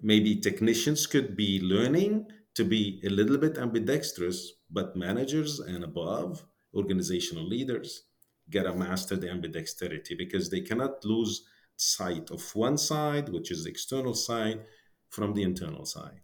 maybe 0.01 0.39
technicians 0.39 1.05
could 1.07 1.35
be 1.35 1.59
learning 1.61 2.27
to 2.55 2.63
be 2.63 3.01
a 3.05 3.09
little 3.09 3.37
bit 3.37 3.57
ambidextrous, 3.57 4.53
but 4.69 4.95
managers 4.95 5.59
and 5.59 5.83
above, 5.83 6.45
organizational 6.73 7.47
leaders, 7.47 8.03
gotta 8.49 8.73
master 8.73 9.15
the 9.15 9.27
ambidexterity 9.27 10.17
because 10.17 10.49
they 10.49 10.61
cannot 10.61 11.03
lose 11.03 11.45
sight 11.75 12.29
of 12.29 12.55
one 12.55 12.77
side, 12.77 13.29
which 13.29 13.49
is 13.51 13.63
the 13.63 13.69
external 13.69 14.13
side, 14.13 14.61
from 15.09 15.33
the 15.33 15.43
internal 15.43 15.85
side. 15.85 16.21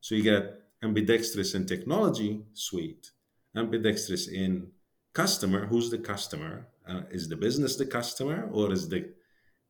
So 0.00 0.14
you 0.14 0.22
get 0.22 0.60
ambidextrous 0.82 1.54
in 1.54 1.66
technology, 1.66 2.44
sweet. 2.52 3.10
Ambidextrous 3.56 4.28
in 4.28 4.68
customer, 5.14 5.66
who's 5.66 5.90
the 5.90 5.98
customer? 5.98 6.68
Uh, 6.88 7.02
is 7.10 7.28
the 7.28 7.36
business 7.36 7.76
the 7.76 7.86
customer 7.86 8.48
or 8.52 8.72
is 8.72 8.88
the 8.88 9.12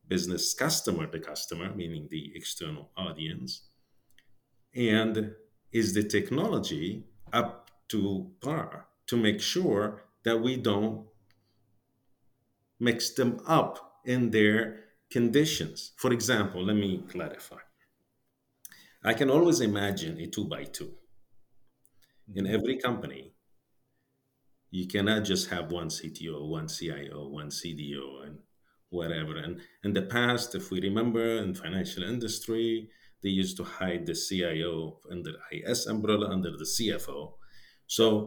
business 0.08 0.52
customer 0.54 1.06
the 1.10 1.20
customer, 1.20 1.72
meaning 1.74 2.08
the 2.10 2.32
external 2.34 2.90
audience? 2.96 3.68
And 4.74 5.32
is 5.72 5.94
the 5.94 6.02
technology 6.02 7.04
up 7.32 7.70
to 7.88 8.30
par 8.40 8.88
to 9.06 9.16
make 9.16 9.40
sure 9.40 10.02
that 10.24 10.40
we 10.40 10.56
don't 10.56 11.06
mix 12.80 13.14
them 13.14 13.40
up 13.46 14.00
in 14.04 14.30
their 14.30 14.80
conditions? 15.10 15.92
For 15.96 16.12
example, 16.12 16.64
let 16.64 16.76
me 16.76 17.04
clarify. 17.08 17.60
I 19.04 19.14
can 19.14 19.30
always 19.30 19.60
imagine 19.60 20.18
a 20.20 20.26
two 20.26 20.44
by 20.44 20.64
two. 20.64 20.92
In 22.34 22.46
every 22.46 22.78
company, 22.78 23.35
you 24.76 24.86
cannot 24.86 25.24
just 25.24 25.48
have 25.48 25.72
one 25.72 25.88
CTO, 25.88 26.46
one 26.50 26.68
CIO, 26.68 27.28
one 27.28 27.48
CDO, 27.48 28.26
and 28.26 28.38
whatever. 28.90 29.34
And 29.38 29.62
in 29.82 29.94
the 29.94 30.02
past, 30.02 30.54
if 30.54 30.70
we 30.70 30.82
remember 30.82 31.38
in 31.38 31.54
financial 31.54 32.02
industry, 32.02 32.90
they 33.22 33.30
used 33.30 33.56
to 33.56 33.64
hide 33.64 34.04
the 34.04 34.14
CIO 34.14 34.98
under 35.10 35.32
IS 35.50 35.86
umbrella 35.86 36.28
under 36.28 36.50
the 36.50 36.68
CFO. 36.74 37.32
So 37.86 38.26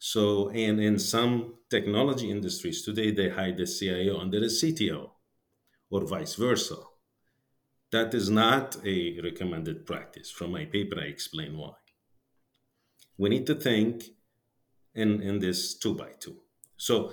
so 0.00 0.50
and 0.50 0.80
in 0.80 0.98
some 0.98 1.54
technology 1.70 2.28
industries 2.30 2.84
today 2.84 3.10
they 3.12 3.28
hide 3.30 3.56
the 3.56 3.66
CIO 3.66 4.18
under 4.18 4.40
the 4.40 4.46
CTO 4.46 5.10
or 5.90 6.04
vice 6.04 6.34
versa. 6.34 6.78
That 7.92 8.14
is 8.14 8.28
not 8.28 8.76
a 8.84 9.20
recommended 9.22 9.86
practice. 9.86 10.30
From 10.30 10.50
my 10.52 10.64
paper, 10.64 10.96
I 11.00 11.06
explain 11.06 11.56
why. 11.56 11.74
We 13.16 13.28
need 13.30 13.46
to 13.46 13.54
think 13.54 14.04
in, 14.98 15.22
in 15.22 15.38
this 15.38 15.78
two 15.78 15.94
by 15.94 16.10
two. 16.18 16.36
So 16.76 17.12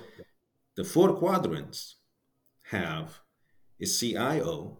the 0.76 0.84
four 0.84 1.14
quadrants 1.14 1.96
have 2.70 3.20
a 3.80 3.86
CIO 3.86 4.78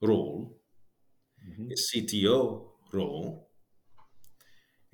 role, 0.00 0.56
mm-hmm. 1.44 1.70
a 1.72 1.74
CTO 1.74 2.62
role, 2.92 3.48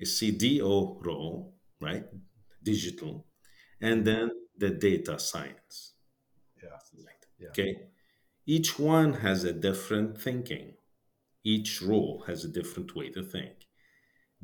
a 0.01 0.05
CDO 0.05 1.05
role, 1.05 1.53
right? 1.79 2.05
Digital, 2.63 3.25
and 3.79 4.05
then 4.05 4.31
the 4.57 4.71
data 4.71 5.19
science. 5.19 5.93
Yeah. 6.63 6.69
yeah. 7.39 7.49
Okay. 7.49 7.75
Each 8.47 8.79
one 8.79 9.13
has 9.25 9.43
a 9.43 9.53
different 9.53 10.19
thinking. 10.19 10.73
Each 11.43 11.81
role 11.81 12.23
has 12.27 12.43
a 12.43 12.47
different 12.47 12.95
way 12.95 13.09
to 13.09 13.21
think. 13.21 13.64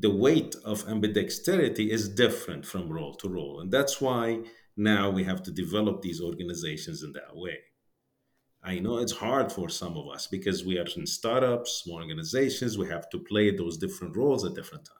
The 0.01 0.09
weight 0.09 0.55
of 0.65 0.85
ambidexterity 0.87 1.89
is 1.89 2.09
different 2.09 2.65
from 2.65 2.91
role 2.91 3.13
to 3.15 3.29
role. 3.29 3.61
And 3.61 3.71
that's 3.71 4.01
why 4.01 4.39
now 4.75 5.11
we 5.11 5.23
have 5.23 5.43
to 5.43 5.51
develop 5.51 6.01
these 6.01 6.21
organizations 6.21 7.03
in 7.03 7.13
that 7.13 7.35
way. 7.35 7.59
I 8.63 8.79
know 8.79 8.97
it's 8.97 9.11
hard 9.11 9.51
for 9.51 9.69
some 9.69 9.97
of 9.97 10.07
us 10.07 10.27
because 10.27 10.65
we 10.65 10.79
are 10.79 10.85
in 10.95 11.05
startups, 11.05 11.81
small 11.83 11.97
organizations, 11.97 12.77
we 12.77 12.87
have 12.89 13.09
to 13.11 13.19
play 13.19 13.55
those 13.55 13.77
different 13.77 14.15
roles 14.15 14.43
at 14.43 14.55
different 14.55 14.85
times. 14.85 14.97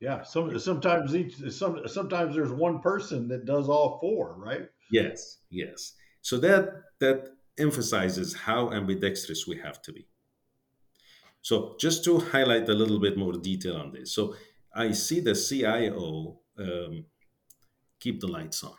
Yeah, 0.00 0.22
some, 0.22 0.58
sometimes 0.58 1.14
each 1.14 1.36
some 1.50 1.86
sometimes 1.86 2.34
there's 2.34 2.52
one 2.52 2.80
person 2.80 3.28
that 3.28 3.44
does 3.44 3.68
all 3.68 3.98
four, 4.00 4.34
right? 4.38 4.66
Yes, 4.90 5.38
yes. 5.50 5.92
So 6.22 6.38
that 6.38 6.82
that 7.00 7.28
emphasizes 7.58 8.34
how 8.34 8.72
ambidextrous 8.72 9.46
we 9.46 9.58
have 9.58 9.82
to 9.82 9.92
be. 9.92 10.08
So 11.42 11.76
just 11.78 12.04
to 12.04 12.18
highlight 12.18 12.68
a 12.68 12.74
little 12.74 13.00
bit 13.00 13.16
more 13.16 13.32
detail 13.32 13.76
on 13.76 13.92
this. 13.92 14.12
So 14.12 14.34
I 14.74 14.92
see 14.92 15.20
the 15.20 15.34
CIO 15.34 16.40
um, 16.58 17.04
keep 17.98 18.20
the 18.20 18.28
lights 18.28 18.62
on. 18.62 18.74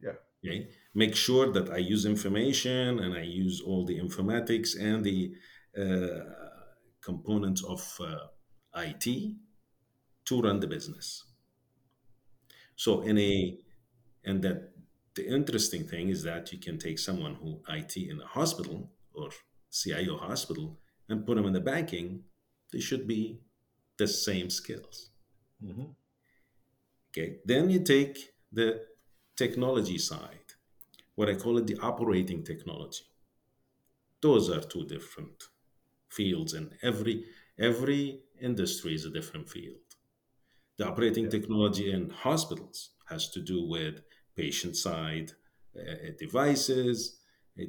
Yeah. 0.00 0.12
Okay. 0.44 0.68
Make 0.94 1.16
sure 1.16 1.52
that 1.52 1.70
I 1.70 1.78
use 1.78 2.04
information 2.04 3.00
and 3.00 3.14
I 3.14 3.22
use 3.22 3.60
all 3.60 3.84
the 3.84 3.98
informatics 3.98 4.78
and 4.78 5.04
the 5.04 5.32
uh, 5.78 6.24
components 7.02 7.62
of 7.64 7.82
uh, 8.00 8.26
IT 8.76 9.06
to 10.26 10.42
run 10.42 10.60
the 10.60 10.66
business. 10.66 11.24
So 12.76 13.02
in 13.02 13.18
a 13.18 13.58
and 14.24 14.42
that 14.42 14.72
the 15.14 15.26
interesting 15.26 15.84
thing 15.84 16.08
is 16.08 16.22
that 16.22 16.52
you 16.52 16.58
can 16.58 16.78
take 16.78 16.98
someone 16.98 17.34
who 17.34 17.60
IT 17.68 17.96
in 17.96 18.20
a 18.20 18.26
hospital 18.26 18.90
or 19.12 19.30
CIO 19.70 20.16
hospital 20.16 20.78
and 21.10 21.26
put 21.26 21.36
them 21.36 21.46
in 21.46 21.52
the 21.52 21.60
banking, 21.60 22.22
they 22.72 22.80
should 22.80 23.06
be 23.06 23.40
the 23.98 24.06
same 24.06 24.48
skills. 24.48 25.10
Mm-hmm. 25.62 25.86
Okay, 27.10 27.38
then 27.44 27.68
you 27.70 27.80
take 27.80 28.16
the 28.52 28.82
technology 29.36 29.98
side, 29.98 30.54
what 31.16 31.28
I 31.28 31.34
call 31.34 31.58
it 31.58 31.66
the 31.66 31.78
operating 31.78 32.44
technology. 32.44 33.04
Those 34.22 34.48
are 34.50 34.60
two 34.60 34.84
different 34.86 35.44
fields, 36.08 36.54
and 36.54 36.72
every 36.82 37.24
every 37.58 38.22
industry 38.40 38.94
is 38.94 39.04
a 39.04 39.10
different 39.10 39.48
field. 39.48 39.88
The 40.78 40.88
operating 40.88 41.24
yeah. 41.24 41.30
technology 41.30 41.92
in 41.92 42.10
hospitals 42.10 42.90
has 43.08 43.28
to 43.30 43.40
do 43.40 43.66
with 43.68 44.02
patient 44.36 44.76
side 44.76 45.32
uh, 45.76 46.12
devices. 46.18 47.19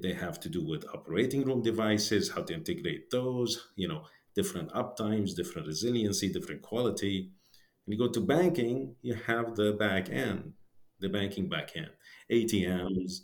They 0.02 0.14
have 0.14 0.40
to 0.42 0.50
do 0.50 0.66
with 0.66 0.86
operating 0.94 1.44
room 1.44 1.62
devices, 1.62 2.30
how 2.32 2.44
to 2.44 2.54
integrate 2.54 3.10
those, 3.10 3.70
you 3.76 3.88
know, 3.88 4.06
different 4.36 4.72
uptimes, 4.72 5.36
different 5.36 5.68
resiliency, 5.68 6.32
different 6.32 6.62
quality. 6.62 7.32
When 7.86 7.98
you 7.98 8.08
go 8.08 8.12
to 8.12 8.22
banking, 8.22 8.96
you 9.02 9.16
have 9.16 9.56
the 9.56 9.74
back 9.74 10.10
end, 10.10 10.54
the 11.00 11.10
banking 11.10 11.50
back 11.50 11.72
end, 11.76 11.92
ATMs, 12.32 13.22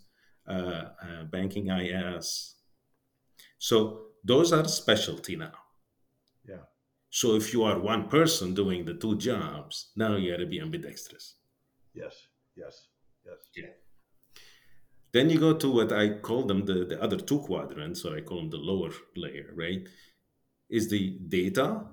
uh, 0.47 0.51
uh, 0.51 1.23
banking 1.31 1.67
IS. 1.69 2.55
So 3.59 4.07
those 4.23 4.51
are 4.51 4.67
specialty 4.67 5.35
now. 5.35 5.53
Yeah. 6.47 6.65
So 7.09 7.35
if 7.35 7.53
you 7.53 7.63
are 7.63 7.79
one 7.79 8.09
person 8.09 8.53
doing 8.53 8.85
the 8.85 8.93
two 8.93 9.17
jobs, 9.17 9.91
now 9.95 10.15
you 10.15 10.31
got 10.31 10.37
to 10.37 10.45
be 10.45 10.59
ambidextrous. 10.59 11.35
Yes. 11.93 12.15
Yes. 12.55 12.87
Yes. 13.25 13.37
Yeah. 13.55 13.86
Then 15.17 15.31
you 15.31 15.39
go 15.39 15.53
to 15.53 15.71
what 15.71 15.91
I 15.91 16.09
call 16.09 16.43
them 16.43 16.65
the, 16.65 16.85
the 16.85 17.01
other 17.01 17.17
two 17.17 17.39
quadrants, 17.39 18.05
or 18.05 18.15
I 18.15 18.21
call 18.21 18.37
them 18.37 18.51
the 18.51 18.57
lower 18.57 18.91
layer, 19.15 19.49
right? 19.55 19.81
Is 20.69 20.91
the 20.91 21.17
data 21.27 21.85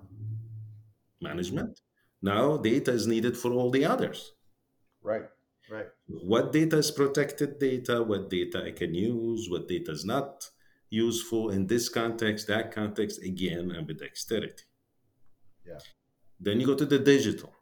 management. 1.23 1.81
Now 2.21 2.59
data 2.59 2.91
is 2.91 3.07
needed 3.07 3.39
for 3.39 3.51
all 3.51 3.71
the 3.71 3.87
others. 3.87 4.33
Right. 5.03 5.25
Right. 5.71 5.87
What 6.07 6.53
data 6.53 6.77
is 6.77 6.91
protected 6.91 7.59
data, 7.59 8.03
what 8.03 8.29
data 8.29 8.63
I 8.63 8.73
can 8.73 8.93
use, 8.95 9.49
what 9.49 9.69
data 9.69 9.93
is 9.93 10.05
not 10.05 10.51
useful 10.91 11.49
in 11.49 11.67
this 11.67 11.89
context, 11.89 12.49
that 12.49 12.73
context, 12.73 13.23
again, 13.23 13.71
ambidexterity. 13.71 14.65
Yeah. 15.67 15.79
Then 16.39 16.61
you 16.61 16.67
go 16.67 16.75
to 16.75 16.85
the 16.85 16.99
digital. 16.99 17.55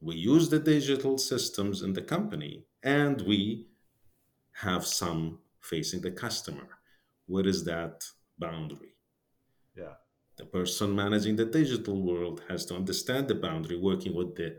We 0.00 0.16
use 0.16 0.48
the 0.48 0.58
digital 0.58 1.16
systems 1.16 1.80
in 1.80 1.92
the 1.92 2.02
company 2.02 2.64
and 2.82 3.20
we 3.20 3.69
have 4.60 4.86
some 4.86 5.38
facing 5.60 6.00
the 6.00 6.10
customer. 6.10 6.68
What 7.26 7.46
is 7.46 7.64
that 7.64 8.04
boundary? 8.38 8.94
Yeah. 9.76 9.94
The 10.36 10.46
person 10.46 10.94
managing 10.94 11.36
the 11.36 11.44
digital 11.44 12.00
world 12.02 12.42
has 12.48 12.64
to 12.66 12.74
understand 12.74 13.28
the 13.28 13.34
boundary, 13.34 13.78
working 13.78 14.14
with 14.14 14.34
the 14.36 14.58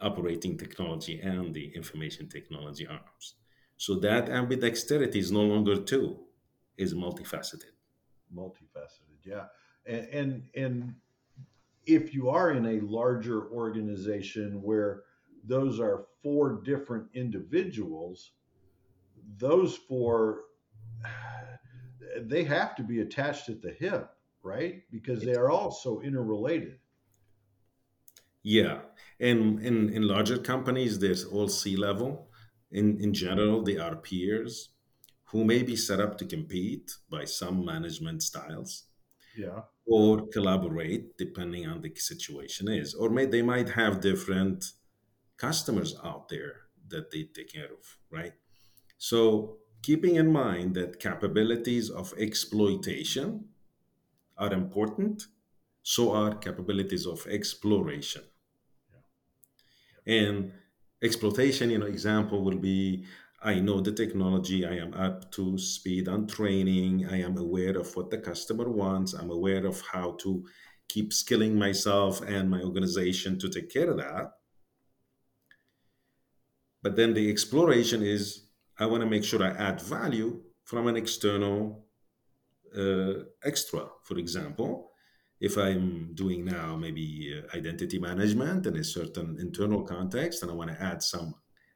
operating 0.00 0.58
technology 0.58 1.20
and 1.20 1.54
the 1.54 1.72
information 1.74 2.28
technology 2.28 2.86
arms. 2.86 3.34
So 3.76 3.94
that 4.00 4.26
ambidexterity 4.26 5.16
is 5.16 5.30
no 5.32 5.42
longer 5.42 5.76
two, 5.80 6.18
is 6.76 6.94
multifaceted. 6.94 7.74
Multifaceted, 8.34 9.20
yeah. 9.24 9.46
And 9.86 10.08
and, 10.08 10.42
and 10.54 10.94
if 11.86 12.14
you 12.14 12.28
are 12.28 12.50
in 12.52 12.66
a 12.66 12.80
larger 12.80 13.48
organization 13.50 14.60
where 14.62 15.02
those 15.44 15.78
are 15.78 16.06
four 16.22 16.60
different 16.64 17.06
individuals, 17.14 18.32
those 19.36 19.76
four 19.76 20.42
they 22.20 22.44
have 22.44 22.74
to 22.76 22.82
be 22.82 23.00
attached 23.00 23.48
at 23.48 23.62
the 23.62 23.72
hip, 23.72 24.10
right? 24.42 24.82
Because 24.90 25.22
they 25.22 25.34
are 25.34 25.50
all 25.50 25.70
so 25.70 26.02
interrelated. 26.02 26.78
Yeah. 28.42 28.80
And 29.20 29.60
in, 29.60 29.90
in 29.90 30.02
larger 30.02 30.38
companies, 30.38 30.98
there's 30.98 31.24
all 31.24 31.48
C 31.48 31.76
level. 31.76 32.28
In, 32.70 33.00
in 33.00 33.12
general, 33.12 33.62
they 33.62 33.76
are 33.76 33.96
peers 33.96 34.70
who 35.24 35.44
may 35.44 35.62
be 35.62 35.76
set 35.76 36.00
up 36.00 36.16
to 36.18 36.24
compete 36.24 36.92
by 37.10 37.24
some 37.24 37.64
management 37.64 38.22
styles. 38.22 38.84
Yeah. 39.36 39.62
Or 39.84 40.26
collaborate 40.28 41.18
depending 41.18 41.66
on 41.66 41.82
the 41.82 41.94
situation 41.94 42.68
is. 42.68 42.94
Or 42.94 43.10
may, 43.10 43.26
they 43.26 43.42
might 43.42 43.70
have 43.70 44.00
different 44.00 44.64
customers 45.36 45.94
out 46.02 46.28
there 46.28 46.52
that 46.88 47.10
they 47.10 47.24
take 47.24 47.52
care 47.52 47.66
of, 47.72 47.98
right? 48.10 48.32
So, 48.98 49.58
keeping 49.82 50.16
in 50.16 50.32
mind 50.32 50.74
that 50.74 51.00
capabilities 51.00 51.90
of 51.90 52.14
exploitation 52.18 53.50
are 54.36 54.52
important, 54.52 55.26
so 55.82 56.12
are 56.12 56.34
capabilities 56.34 57.06
of 57.06 57.26
exploration. 57.26 58.22
And 60.06 60.52
exploitation, 61.02 61.70
you 61.70 61.78
know, 61.78 61.86
example 61.86 62.42
will 62.42 62.58
be 62.58 63.04
I 63.42 63.60
know 63.60 63.80
the 63.80 63.92
technology, 63.92 64.64
I 64.64 64.76
am 64.76 64.94
up 64.94 65.30
to 65.32 65.58
speed 65.58 66.08
on 66.08 66.26
training, 66.26 67.06
I 67.06 67.20
am 67.20 67.36
aware 67.36 67.76
of 67.76 67.94
what 67.94 68.10
the 68.10 68.18
customer 68.18 68.68
wants, 68.68 69.12
I'm 69.12 69.30
aware 69.30 69.66
of 69.66 69.80
how 69.82 70.16
to 70.22 70.44
keep 70.88 71.12
skilling 71.12 71.58
myself 71.58 72.22
and 72.22 72.50
my 72.50 72.62
organization 72.62 73.38
to 73.40 73.48
take 73.48 73.70
care 73.70 73.90
of 73.90 73.98
that. 73.98 74.32
But 76.82 76.96
then 76.96 77.14
the 77.14 77.30
exploration 77.30 78.02
is 78.02 78.45
I 78.78 78.86
want 78.86 79.02
to 79.02 79.08
make 79.08 79.24
sure 79.24 79.42
I 79.42 79.50
add 79.50 79.80
value 79.80 80.42
from 80.64 80.86
an 80.86 80.96
external 80.96 81.86
uh, 82.76 83.24
extra. 83.44 83.88
For 84.04 84.18
example, 84.18 84.90
if 85.40 85.56
I'm 85.56 86.14
doing 86.14 86.44
now 86.44 86.76
maybe 86.76 87.34
uh, 87.36 87.56
identity 87.56 87.98
management 87.98 88.66
in 88.66 88.76
a 88.76 88.84
certain 88.84 89.36
internal 89.40 89.82
context 89.82 90.42
and 90.42 90.50
I 90.50 90.54
want 90.54 90.70
to 90.70 90.82
add 90.82 91.02
some 91.02 91.34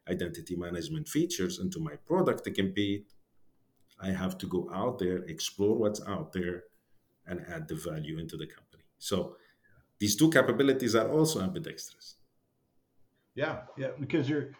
identity 0.08 0.56
management 0.56 1.08
features 1.08 1.58
into 1.58 1.78
my 1.78 1.96
product 2.06 2.44
to 2.44 2.50
compete, 2.50 3.12
I 4.00 4.10
have 4.10 4.38
to 4.38 4.46
go 4.46 4.68
out 4.72 4.98
there, 4.98 5.18
explore 5.24 5.76
what's 5.76 6.02
out 6.06 6.32
there, 6.32 6.64
and 7.26 7.44
add 7.48 7.68
the 7.68 7.74
value 7.74 8.18
into 8.18 8.36
the 8.36 8.46
company. 8.46 8.84
So 8.98 9.36
these 9.98 10.16
two 10.16 10.30
capabilities 10.30 10.94
are 10.94 11.10
also 11.10 11.40
ambidextrous. 11.42 12.16
Yeah, 13.34 13.60
yeah, 13.76 13.90
because 13.98 14.28
you're 14.28 14.50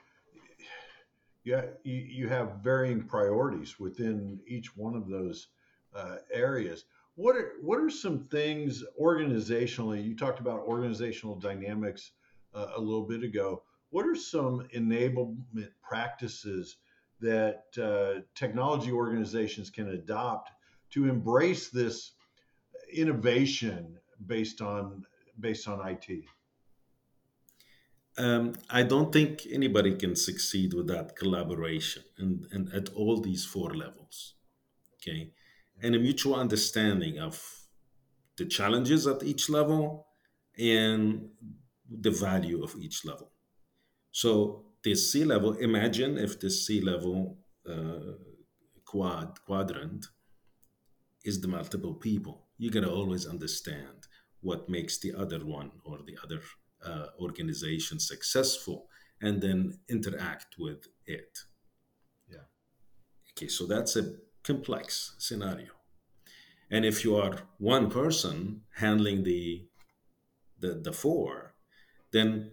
yeah 1.44 1.62
you, 1.84 1.94
you 1.94 2.28
have 2.28 2.58
varying 2.62 3.02
priorities 3.02 3.78
within 3.78 4.40
each 4.46 4.76
one 4.76 4.94
of 4.94 5.08
those 5.08 5.48
uh, 5.94 6.16
areas. 6.32 6.84
What 7.16 7.36
are 7.36 7.52
what 7.60 7.80
are 7.80 7.90
some 7.90 8.24
things 8.28 8.84
organizationally? 9.00 10.04
You 10.04 10.16
talked 10.16 10.40
about 10.40 10.60
organizational 10.60 11.36
dynamics 11.36 12.12
uh, 12.54 12.68
a 12.76 12.80
little 12.80 13.06
bit 13.06 13.22
ago. 13.22 13.62
What 13.90 14.06
are 14.06 14.14
some 14.14 14.68
enablement 14.74 15.70
practices 15.82 16.76
that 17.20 17.64
uh, 17.76 18.22
technology 18.34 18.92
organizations 18.92 19.68
can 19.68 19.90
adopt 19.90 20.50
to 20.90 21.08
embrace 21.08 21.68
this 21.68 22.12
innovation 22.92 23.98
based 24.26 24.60
on 24.60 25.04
based 25.38 25.68
on 25.68 25.86
IT? 25.86 26.24
Um, 28.20 28.52
I 28.68 28.82
don't 28.82 29.10
think 29.12 29.46
anybody 29.50 29.94
can 29.94 30.14
succeed 30.14 30.74
without 30.74 31.16
collaboration 31.16 32.02
and, 32.18 32.46
and 32.52 32.70
at 32.74 32.90
all 32.90 33.18
these 33.18 33.46
four 33.46 33.70
levels. 33.74 34.34
Okay. 34.96 35.32
And 35.82 35.94
a 35.94 35.98
mutual 35.98 36.34
understanding 36.34 37.18
of 37.18 37.42
the 38.36 38.44
challenges 38.44 39.06
at 39.06 39.22
each 39.22 39.48
level 39.48 40.06
and 40.58 41.30
the 41.88 42.10
value 42.10 42.62
of 42.62 42.76
each 42.76 43.06
level. 43.06 43.30
So 44.12 44.66
this 44.84 45.10
C 45.10 45.24
level, 45.24 45.54
imagine 45.54 46.18
if 46.18 46.38
this 46.40 46.66
C 46.66 46.82
level 46.82 47.38
uh, 47.66 48.16
quad 48.84 49.38
quadrant 49.46 50.04
is 51.24 51.40
the 51.40 51.48
multiple 51.48 51.94
people. 51.94 52.48
You 52.58 52.70
gotta 52.70 52.90
always 52.90 53.26
understand 53.26 54.08
what 54.42 54.68
makes 54.68 54.98
the 54.98 55.14
other 55.14 55.38
one 55.38 55.70
or 55.86 56.00
the 56.04 56.18
other 56.22 56.40
uh, 56.84 57.06
organization 57.20 57.98
successful, 57.98 58.88
and 59.20 59.42
then 59.42 59.78
interact 59.88 60.56
with 60.58 60.88
it. 61.06 61.38
Yeah. 62.28 62.46
Okay, 63.32 63.48
so 63.48 63.66
that's 63.66 63.96
a 63.96 64.14
complex 64.42 65.14
scenario. 65.18 65.72
And 66.70 66.84
if 66.84 67.04
you 67.04 67.16
are 67.16 67.36
one 67.58 67.90
person 67.90 68.62
handling 68.76 69.24
the 69.24 69.66
the, 70.60 70.74
the 70.74 70.92
four, 70.92 71.54
then 72.12 72.52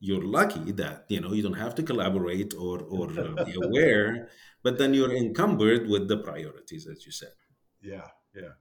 you're 0.00 0.24
lucky 0.24 0.72
that 0.72 1.06
you 1.08 1.20
know 1.20 1.32
you 1.32 1.42
don't 1.42 1.54
have 1.54 1.74
to 1.76 1.82
collaborate 1.82 2.54
or 2.54 2.82
or 2.82 3.06
be 3.44 3.54
aware, 3.62 4.28
but 4.62 4.78
then 4.78 4.94
you're 4.94 5.14
encumbered 5.14 5.88
with 5.88 6.08
the 6.08 6.18
priorities, 6.18 6.86
as 6.86 7.06
you 7.06 7.12
said. 7.12 7.34
Yeah, 7.80 8.08
yeah. 8.34 8.54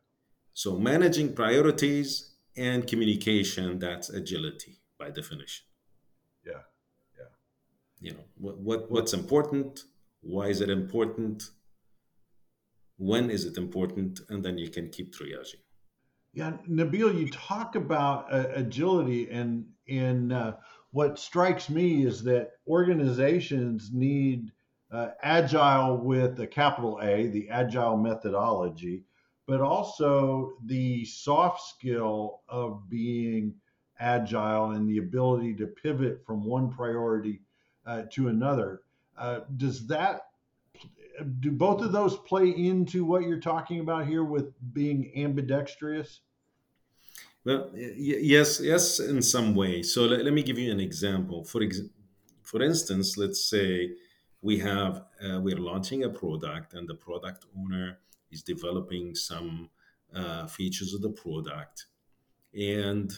So 0.54 0.78
managing 0.78 1.36
priorities 1.36 2.36
and 2.56 2.88
communication, 2.88 3.80
that's 3.80 4.10
agility 4.10 4.80
by 5.06 5.12
definition. 5.12 5.66
Yeah, 6.46 6.64
yeah. 7.18 7.32
You 8.00 8.12
know 8.14 8.26
what, 8.38 8.58
what 8.58 8.92
what's 8.92 9.14
important, 9.14 9.84
why 10.22 10.48
is 10.48 10.62
it 10.62 10.70
important, 10.70 11.44
when 12.98 13.30
is 13.30 13.46
it 13.46 13.58
important, 13.58 14.22
and 14.30 14.44
then 14.44 14.58
you 14.58 14.70
can 14.70 14.90
keep 14.90 15.14
triaging. 15.14 15.64
Yeah, 16.34 16.54
Nabil, 16.70 17.18
you 17.20 17.30
talk 17.30 17.76
about 17.76 18.34
uh, 18.34 18.48
agility, 18.54 19.30
and 19.30 19.66
in 19.88 20.32
uh, 20.32 20.56
what 20.92 21.20
strikes 21.20 21.70
me 21.70 22.06
is 22.06 22.24
that 22.24 22.52
organizations 22.68 23.92
need 23.94 24.52
uh, 24.92 25.10
agile 25.22 25.98
with 25.98 26.40
a 26.40 26.48
capital 26.48 27.00
A, 27.02 27.28
the 27.28 27.50
agile 27.50 27.98
methodology, 27.98 29.04
but 29.48 29.62
also 29.62 30.54
the 30.66 31.06
soft 31.06 31.62
skill 31.62 32.42
of 32.50 32.90
being 32.90 33.54
agile 34.00 34.72
and 34.72 34.90
the 34.90 34.98
ability 34.98 35.54
to 35.56 35.68
pivot 35.68 36.26
from 36.26 36.44
one 36.46 36.72
priority 36.72 37.42
uh, 37.86 38.04
to 38.12 38.28
another. 38.28 38.82
Uh, 39.18 39.42
does 39.58 39.88
that 39.88 40.28
do 41.40 41.52
both 41.52 41.82
of 41.82 41.92
those 41.92 42.18
play 42.18 42.50
into 42.50 43.06
what 43.06 43.24
you're 43.24 43.40
talking 43.40 43.80
about 43.80 44.06
here 44.06 44.24
with 44.24 44.54
being 44.74 45.12
ambidextrous? 45.16 46.22
Well, 47.46 47.72
yes, 47.76 48.60
yes, 48.60 49.00
in 49.00 49.22
some 49.22 49.54
way. 49.54 49.84
So 49.84 50.06
let, 50.06 50.26
let 50.26 50.34
me 50.34 50.42
give 50.42 50.58
you 50.58 50.72
an 50.72 50.80
example. 50.80 51.44
For 51.44 51.62
ex- 51.64 51.82
for 52.42 52.62
instance, 52.62 53.18
let's 53.18 53.50
say 53.50 53.92
we 54.42 54.58
have 54.60 55.04
uh, 55.24 55.40
we're 55.40 55.58
launching 55.58 56.04
a 56.04 56.10
product, 56.10 56.74
and 56.74 56.88
the 56.88 56.96
product 56.96 57.46
owner 57.58 58.00
is 58.32 58.42
developing 58.42 59.16
some 59.16 59.70
uh, 60.14 60.48
features 60.48 60.94
of 60.94 61.02
the 61.02 61.10
product, 61.10 61.86
and 62.54 63.14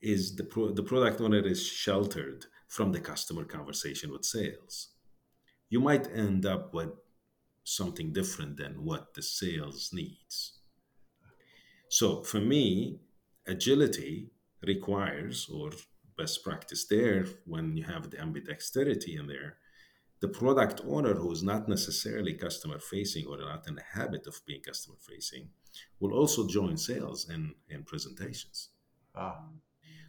is 0.00 0.36
the 0.36 0.44
pro- 0.44 0.72
the 0.72 0.82
product 0.82 1.20
owner 1.20 1.46
is 1.46 1.66
sheltered 1.66 2.46
from 2.68 2.92
the 2.92 3.00
customer 3.00 3.44
conversation 3.44 4.10
with 4.12 4.24
sales. 4.24 4.88
You 5.68 5.80
might 5.80 6.06
end 6.12 6.46
up 6.46 6.74
with 6.74 6.90
something 7.64 8.12
different 8.12 8.56
than 8.56 8.84
what 8.84 9.14
the 9.14 9.22
sales 9.22 9.90
needs. 9.92 10.58
So 11.88 12.22
for 12.22 12.40
me, 12.40 13.00
agility 13.46 14.30
requires, 14.62 15.48
or 15.52 15.70
best 16.16 16.44
practice 16.44 16.86
there, 16.86 17.26
when 17.44 17.76
you 17.76 17.84
have 17.84 18.10
the 18.10 18.16
ambidexterity 18.18 19.18
in 19.18 19.26
there, 19.26 19.58
the 20.20 20.28
product 20.28 20.80
owner 20.86 21.14
who 21.14 21.30
is 21.30 21.42
not 21.42 21.68
necessarily 21.68 22.34
customer 22.34 22.78
facing 22.78 23.26
or 23.26 23.38
not 23.38 23.68
in 23.68 23.74
the 23.74 23.82
habit 23.92 24.26
of 24.26 24.40
being 24.46 24.62
customer 24.62 24.96
facing 25.00 25.50
will 26.00 26.14
also 26.14 26.48
join 26.48 26.76
sales 26.76 27.28
in, 27.28 27.54
in 27.68 27.82
presentations. 27.82 28.70
Ah. 29.14 29.44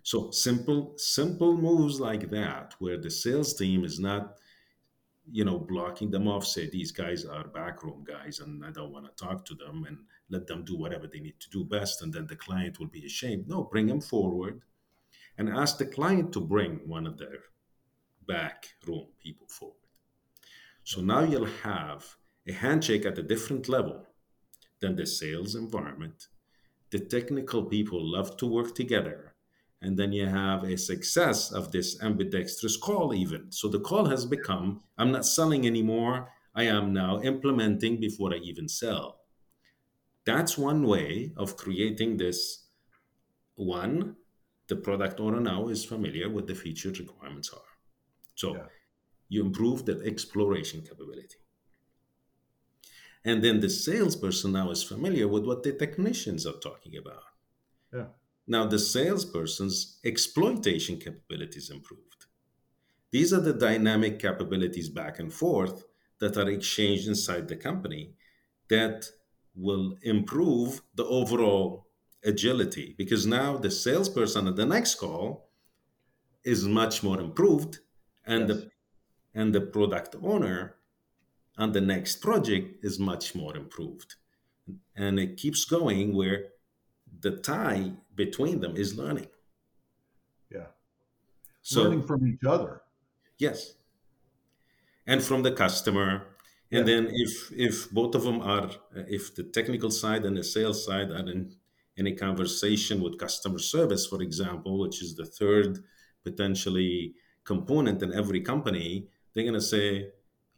So 0.08 0.32
simple, 0.32 0.94
simple 0.96 1.58
moves 1.58 2.00
like 2.00 2.30
that, 2.30 2.76
where 2.80 2.98
the 2.98 3.10
sales 3.12 3.54
team 3.54 3.84
is 3.84 4.00
not 4.00 4.38
you 5.30 5.44
know, 5.44 5.60
blocking 5.60 6.10
them 6.10 6.30
off, 6.30 6.48
say 6.48 6.70
these 6.70 6.94
guys 6.94 7.26
are 7.26 7.50
backroom 7.50 8.06
guys 8.08 8.40
and 8.40 8.64
I 8.64 8.72
don't 8.72 8.94
want 8.94 9.06
to 9.06 9.26
talk 9.26 9.44
to 9.48 9.56
them 9.56 9.84
and 9.86 9.98
let 10.30 10.48
them 10.48 10.64
do 10.64 10.78
whatever 10.78 11.08
they 11.08 11.20
need 11.20 11.38
to 11.42 11.50
do 11.50 11.66
best. 11.66 12.02
And 12.02 12.14
then 12.14 12.26
the 12.26 12.38
client 12.38 12.80
will 12.80 12.88
be 12.88 13.06
ashamed. 13.06 13.50
No, 13.50 13.66
bring 13.66 13.88
them 13.88 14.00
forward 14.00 14.62
and 15.38 15.50
ask 15.50 15.78
the 15.78 15.86
client 15.86 16.32
to 16.32 16.40
bring 16.40 16.80
one 16.86 17.06
of 17.06 17.18
their 17.18 17.40
backroom 18.26 19.08
people 19.22 19.48
forward. 19.50 19.76
So 20.86 21.02
now 21.02 21.24
you'll 21.24 21.54
have 21.64 22.16
a 22.48 22.54
handshake 22.54 23.06
at 23.06 23.18
a 23.18 23.24
different 23.24 23.68
level 23.68 24.08
than 24.80 24.96
the 24.96 25.06
sales 25.06 25.56
environment. 25.56 26.28
The 26.92 27.00
technical 27.00 27.66
people 27.66 28.00
love 28.10 28.38
to 28.38 28.46
work 28.46 28.74
together 28.74 29.34
and 29.82 29.98
then 29.98 30.12
you 30.12 30.26
have 30.26 30.64
a 30.64 30.78
success 30.78 31.52
of 31.52 31.72
this 31.72 32.02
ambidextrous 32.02 32.78
call 32.78 33.14
even. 33.14 33.52
So 33.52 33.68
the 33.68 33.80
call 33.80 34.06
has 34.06 34.26
become 34.26 34.82
i'm 34.98 35.12
not 35.12 35.26
selling 35.26 35.66
anymore. 35.66 36.30
I 36.56 36.64
am 36.64 36.92
now 36.94 37.22
implementing 37.22 38.00
before 38.00 38.34
i 38.34 38.38
even 38.38 38.68
sell. 38.68 39.22
That's 40.26 40.58
one 40.58 40.84
way 40.84 41.34
of 41.38 41.58
creating 41.58 42.18
this. 42.18 42.66
One 43.56 44.16
the 44.68 44.76
product 44.76 45.22
owner 45.22 45.40
now 45.40 45.70
is 45.70 45.86
familiar 45.86 46.30
with 46.30 46.48
the 46.48 46.56
feature 46.56 46.90
requirements 46.90 47.52
are. 47.54 47.72
So 48.36 48.56
yeah. 48.56 48.66
you 49.30 49.46
improve 49.46 49.86
the 49.86 50.02
exploration 50.04 50.82
capability. 50.82 51.38
And 53.24 53.44
then 53.44 53.62
the 53.62 53.70
salesperson 53.70 54.54
now 54.54 54.72
is 54.72 54.84
familiar 54.84 55.28
with 55.28 55.46
what 55.46 55.64
the 55.64 55.72
technicians 55.72 56.46
are 56.46 56.60
talking 56.60 56.98
about. 56.98 57.24
Yeah 57.94 58.08
now, 58.48 58.66
the 58.66 58.80
salesperson's 58.80 60.00
exploitation 60.06 60.98
capabilities 60.98 61.70
improved. 61.70 62.26
These 63.12 63.34
are 63.34 63.42
the 63.42 63.54
dynamic 63.54 64.20
capabilities 64.20 64.90
back 64.90 65.20
and 65.20 65.34
forth 65.34 65.84
that 66.20 66.38
are 66.38 66.50
exchanged 66.50 67.08
inside 67.08 67.50
the 67.50 67.58
company 67.58 68.14
that 68.70 69.06
will 69.54 69.98
improve 70.02 70.82
the 70.96 71.06
overall 71.06 71.88
agility 72.24 72.96
because 72.98 73.28
now 73.28 73.58
the 73.58 73.72
salesperson 73.72 74.48
at 74.48 74.56
the 74.56 74.66
next 74.66 74.96
call 74.96 75.50
is 76.44 76.66
much 76.66 77.04
more 77.04 77.20
improved 77.20 77.80
and 78.26 78.50
yes. 78.50 78.58
the 78.58 78.72
and 79.34 79.54
the 79.54 79.62
product 79.62 80.16
owner 80.24 80.76
on 81.58 81.72
the 81.72 81.82
next 81.82 82.18
project 82.22 82.84
is 82.84 83.00
much 83.00 83.36
more 83.36 83.56
improved 83.56 84.16
and 84.96 85.20
it 85.20 85.38
keeps 85.38 85.64
going 85.64 86.16
where 86.16 86.46
the 87.20 87.32
tie 87.32 87.94
between 88.16 88.62
them 88.62 88.76
is 88.76 88.98
learning. 88.98 89.28
Yeah. 90.52 90.68
So, 91.62 91.84
learning 91.84 92.04
from 92.04 92.28
each 92.28 92.44
other. 92.46 92.82
Yes. 93.38 93.76
And 95.06 95.24
from 95.24 95.44
the 95.44 95.52
customer. 95.52 96.28
And 96.72 96.88
yeah. 96.88 96.96
then 96.96 97.10
if 97.14 97.52
if 97.52 97.90
both 97.92 98.14
of 98.16 98.24
them 98.24 98.42
are 98.42 98.70
uh, 98.96 99.04
if 99.08 99.36
the 99.36 99.44
technical 99.44 99.90
side 99.90 100.26
and 100.26 100.36
the 100.36 100.44
sales 100.44 100.86
side 100.86 101.12
are 101.12 101.30
in 101.30 101.56
in 101.96 102.08
a 102.08 102.12
conversation 102.12 103.02
with 103.02 103.18
customer 103.18 103.60
service, 103.60 104.06
for 104.06 104.22
example, 104.22 104.80
which 104.80 105.02
is 105.02 105.16
the 105.16 105.26
third 105.26 105.80
potentially 106.24 107.16
component 107.44 108.04
in 108.04 108.14
every 108.14 108.42
company, 108.42 109.08
they're 109.34 109.44
going 109.44 109.54
to 109.54 109.62
say, 109.62 110.10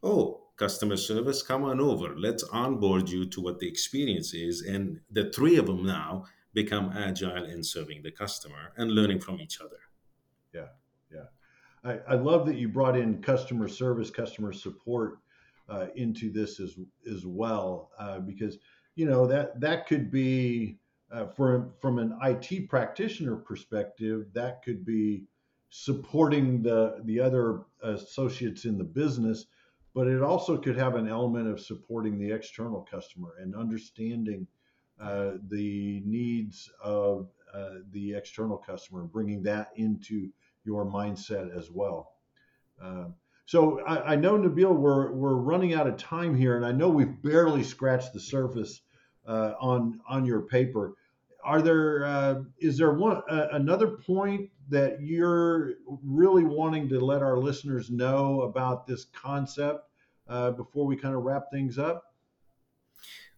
oh, 0.04 0.42
customer 0.58 0.98
service, 0.98 1.42
come 1.42 1.64
on 1.64 1.80
over. 1.80 2.16
Let's 2.18 2.44
onboard 2.44 3.10
you 3.10 3.26
to 3.28 3.42
what 3.42 3.60
the 3.60 3.68
experience 3.68 4.34
is. 4.34 4.62
And 4.62 5.00
the 5.10 5.32
three 5.32 5.58
of 5.58 5.68
them 5.68 5.86
now 5.86 6.26
become 6.54 6.92
agile 6.96 7.46
in 7.46 7.64
serving 7.64 8.02
the 8.02 8.12
customer 8.12 8.74
and 8.78 8.92
learning 8.92 9.20
from 9.20 9.40
each 9.40 9.62
other. 9.62 9.80
Yeah, 10.54 10.68
yeah. 11.12 11.26
I, 11.84 12.14
I 12.14 12.16
love 12.16 12.46
that 12.48 12.58
you 12.58 12.68
brought 12.68 12.98
in 12.98 13.22
customer 13.22 13.68
service, 13.68 14.10
customer 14.10 14.52
support 14.54 15.20
uh, 15.70 15.88
into 15.96 16.32
this 16.32 16.60
as 16.60 16.78
as 17.12 17.26
well, 17.26 17.92
uh, 18.00 18.20
because 18.20 18.58
you 18.96 19.06
know 19.06 19.28
that 19.28 19.60
that 19.60 19.88
could 19.88 20.12
be 20.12 20.80
uh, 21.12 21.28
from 21.28 21.72
from 21.80 22.00
an 22.00 22.18
IT 22.24 22.70
practitioner 22.70 23.36
perspective, 23.36 24.26
that 24.34 24.64
could 24.64 24.84
be 24.86 25.24
supporting 25.70 26.64
the 26.64 27.02
the 27.06 27.20
other 27.20 27.62
associates 27.84 28.66
in 28.66 28.78
the 28.78 28.84
business, 28.84 29.46
but 29.94 30.08
it 30.08 30.22
also 30.22 30.58
could 30.58 30.78
have 30.78 30.96
an 30.96 31.08
element 31.08 31.48
of 31.48 31.60
supporting 31.60 32.18
the 32.18 32.32
external 32.32 32.82
customer 32.82 33.36
and 33.40 33.56
understanding 33.56 34.48
uh, 35.00 35.32
the 35.50 36.02
needs 36.06 36.70
of 36.84 37.30
uh, 37.54 37.76
the 37.92 38.14
external 38.14 38.58
customer 38.58 39.04
bringing 39.04 39.42
that 39.44 39.70
into 39.76 40.30
your 40.66 40.86
mindset 40.86 41.56
as 41.58 41.72
well. 41.72 42.12
Um, 42.82 43.16
so 43.46 43.80
I, 43.82 44.14
I, 44.14 44.16
know 44.16 44.38
Nabil, 44.38 44.76
we're 44.76 45.12
we're 45.12 45.36
running 45.36 45.74
out 45.74 45.88
of 45.88 45.98
time 45.98 46.36
here, 46.36 46.56
and 46.56 46.66
I 46.66 46.72
know 46.72 46.90
we've 46.90 47.22
barely 47.22 47.64
scratched 47.64 48.14
the 48.14 48.20
surface 48.20 48.82
uh, 49.28 49.54
on 49.60 50.00
on 50.08 50.26
your 50.26 50.42
paper. 50.42 50.94
Are 51.44 51.62
there 51.62 52.06
uh, 52.06 52.42
is 52.60 52.78
there 52.78 52.94
one 52.94 53.22
uh, 53.30 53.48
another 53.54 53.88
point 53.88 54.50
that 54.70 55.02
you're 55.02 55.74
really 56.04 56.44
wanting 56.44 56.90
to 56.90 57.00
let 57.00 57.24
our 57.24 57.38
listeners 57.38 57.90
know 57.90 58.42
about 58.42 58.86
this 58.86 59.06
concept 59.06 59.90
uh, 60.28 60.52
before 60.52 60.86
we 60.86 60.96
kind 60.96 61.16
of 61.16 61.24
wrap 61.24 61.46
things 61.52 61.80
up? 61.80 62.09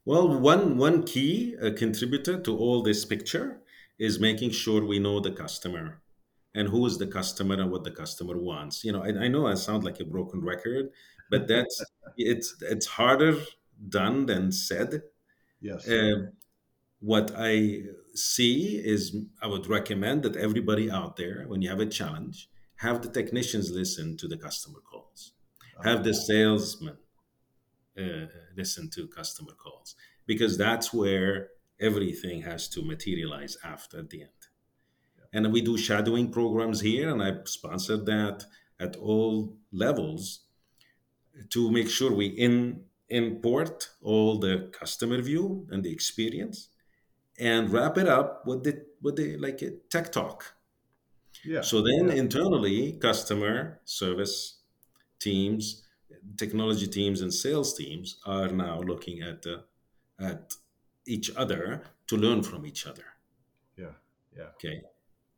Well, 0.05 0.27
one 0.39 0.77
one 0.77 1.03
key 1.03 1.55
uh, 1.61 1.71
contributor 1.75 2.39
to 2.41 2.57
all 2.57 2.81
this 2.81 3.05
picture 3.05 3.61
is 3.99 4.19
making 4.19 4.51
sure 4.51 4.83
we 4.83 4.99
know 4.99 5.19
the 5.19 5.31
customer 5.31 6.01
and 6.55 6.67
who 6.69 6.85
is 6.85 6.97
the 6.97 7.07
customer 7.07 7.55
and 7.55 7.71
what 7.71 7.83
the 7.83 7.91
customer 7.91 8.37
wants. 8.37 8.83
You 8.83 8.93
know, 8.93 9.03
I, 9.03 9.25
I 9.25 9.27
know 9.27 9.45
I 9.47 9.53
sound 9.53 9.83
like 9.83 9.99
a 9.99 10.05
broken 10.05 10.41
record, 10.43 10.89
but 11.29 11.47
that's 11.47 11.83
it's 12.17 12.55
it's 12.61 12.87
harder 12.87 13.37
done 13.89 14.25
than 14.25 14.51
said. 14.51 15.03
Yes. 15.61 15.87
Uh, 15.87 16.31
what 16.99 17.31
I 17.35 17.83
see 18.13 18.77
is 18.83 19.15
I 19.41 19.47
would 19.47 19.67
recommend 19.67 20.23
that 20.23 20.35
everybody 20.35 20.89
out 20.91 21.15
there, 21.15 21.45
when 21.47 21.61
you 21.61 21.69
have 21.69 21.79
a 21.79 21.85
challenge, 21.85 22.49
have 22.77 23.01
the 23.01 23.09
technicians 23.09 23.71
listen 23.71 24.17
to 24.17 24.27
the 24.27 24.37
customer 24.37 24.79
calls, 24.79 25.33
have 25.83 26.03
the 26.03 26.13
salesman 26.13 26.97
uh, 27.97 28.27
listen 28.55 28.89
to 28.91 29.07
customer 29.07 29.53
calls, 29.53 29.95
because 30.25 30.57
that's 30.57 30.93
where 30.93 31.49
everything 31.79 32.43
has 32.43 32.67
to 32.69 32.83
materialize 32.83 33.57
after 33.63 33.99
at 33.99 34.09
the 34.09 34.21
end. 34.21 34.29
And 35.33 35.51
we 35.53 35.61
do 35.61 35.77
shadowing 35.77 36.31
programs 36.31 36.81
here, 36.81 37.09
and 37.09 37.23
I 37.23 37.37
sponsored 37.45 38.05
that 38.05 38.45
at 38.79 38.95
all 38.97 39.57
levels 39.71 40.41
to 41.49 41.71
make 41.71 41.89
sure 41.89 42.11
we 42.11 42.27
in, 42.27 42.83
import 43.09 43.89
all 44.01 44.39
the 44.39 44.69
customer 44.71 45.21
view 45.21 45.67
and 45.71 45.83
the 45.83 45.91
experience 45.91 46.69
and 47.39 47.71
wrap 47.71 47.97
it 47.97 48.07
up 48.07 48.45
with 48.45 48.63
the 48.63 48.85
with 49.01 49.15
the 49.15 49.37
like 49.37 49.61
a 49.61 49.71
tech 49.89 50.11
talk. 50.11 50.53
Yeah. 51.43 51.61
So 51.61 51.81
then 51.81 52.07
yeah. 52.07 52.15
internally, 52.15 52.93
customer 52.93 53.79
service 53.85 54.59
teams, 55.19 55.83
technology 56.37 56.87
teams, 56.87 57.21
and 57.21 57.33
sales 57.33 57.73
teams 57.73 58.17
are 58.25 58.49
now 58.49 58.79
looking 58.81 59.21
at 59.21 59.45
uh, 59.45 59.61
at 60.19 60.53
each 61.05 61.31
other 61.35 61.83
to 62.07 62.17
learn 62.17 62.43
from 62.43 62.65
each 62.65 62.85
other. 62.85 63.05
Yeah. 63.77 63.95
Yeah. 64.37 64.49
Okay. 64.55 64.81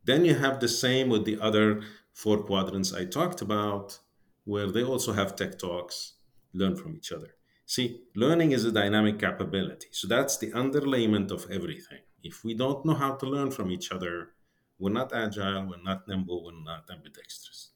Then 0.03 0.25
you 0.25 0.35
have 0.35 0.59
the 0.59 0.67
same 0.67 1.09
with 1.09 1.25
the 1.25 1.39
other 1.39 1.81
four 2.13 2.43
quadrants 2.43 2.93
I 2.93 3.05
talked 3.05 3.41
about, 3.41 3.99
where 4.43 4.69
they 4.71 4.83
also 4.83 5.13
have 5.13 5.35
tech 5.35 5.57
talks, 5.57 6.13
learn 6.53 6.75
from 6.75 6.95
each 6.95 7.11
other. 7.11 7.35
See, 7.65 8.01
learning 8.15 8.51
is 8.51 8.65
a 8.65 8.71
dynamic 8.71 9.19
capability. 9.19 9.87
So 9.91 10.07
that's 10.07 10.37
the 10.37 10.51
underlayment 10.51 11.31
of 11.31 11.49
everything. 11.49 11.99
If 12.21 12.43
we 12.43 12.53
don't 12.53 12.85
know 12.85 12.93
how 12.93 13.15
to 13.15 13.25
learn 13.25 13.51
from 13.51 13.71
each 13.71 13.91
other, 13.91 14.29
we're 14.79 14.91
not 14.91 15.13
agile, 15.13 15.67
we're 15.67 15.81
not 15.81 16.07
nimble, 16.07 16.43
we're 16.43 16.63
not 16.63 16.89
ambidextrous. 16.91 17.71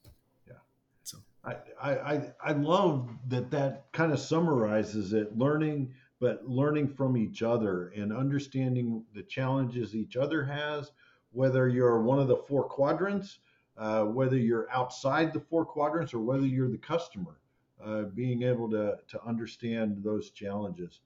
I, 1.44 1.56
I, 1.80 2.32
I 2.42 2.52
love 2.52 3.08
that 3.28 3.50
that 3.52 3.86
kind 3.92 4.12
of 4.12 4.18
summarizes 4.18 5.12
it 5.12 5.36
learning, 5.36 5.94
but 6.20 6.48
learning 6.48 6.88
from 6.88 7.16
each 7.16 7.42
other 7.42 7.88
and 7.96 8.12
understanding 8.12 9.04
the 9.14 9.22
challenges 9.22 9.94
each 9.94 10.16
other 10.16 10.44
has, 10.44 10.90
whether 11.32 11.68
you're 11.68 12.02
one 12.02 12.18
of 12.18 12.28
the 12.28 12.36
four 12.36 12.64
quadrants, 12.64 13.38
uh, 13.76 14.04
whether 14.04 14.36
you're 14.36 14.68
outside 14.72 15.32
the 15.32 15.40
four 15.40 15.64
quadrants, 15.64 16.12
or 16.12 16.20
whether 16.20 16.46
you're 16.46 16.70
the 16.70 16.78
customer 16.78 17.38
uh, 17.84 18.02
being 18.02 18.42
able 18.42 18.68
to, 18.70 18.96
to 19.08 19.24
understand 19.24 20.02
those 20.02 20.30
challenges. 20.30 21.00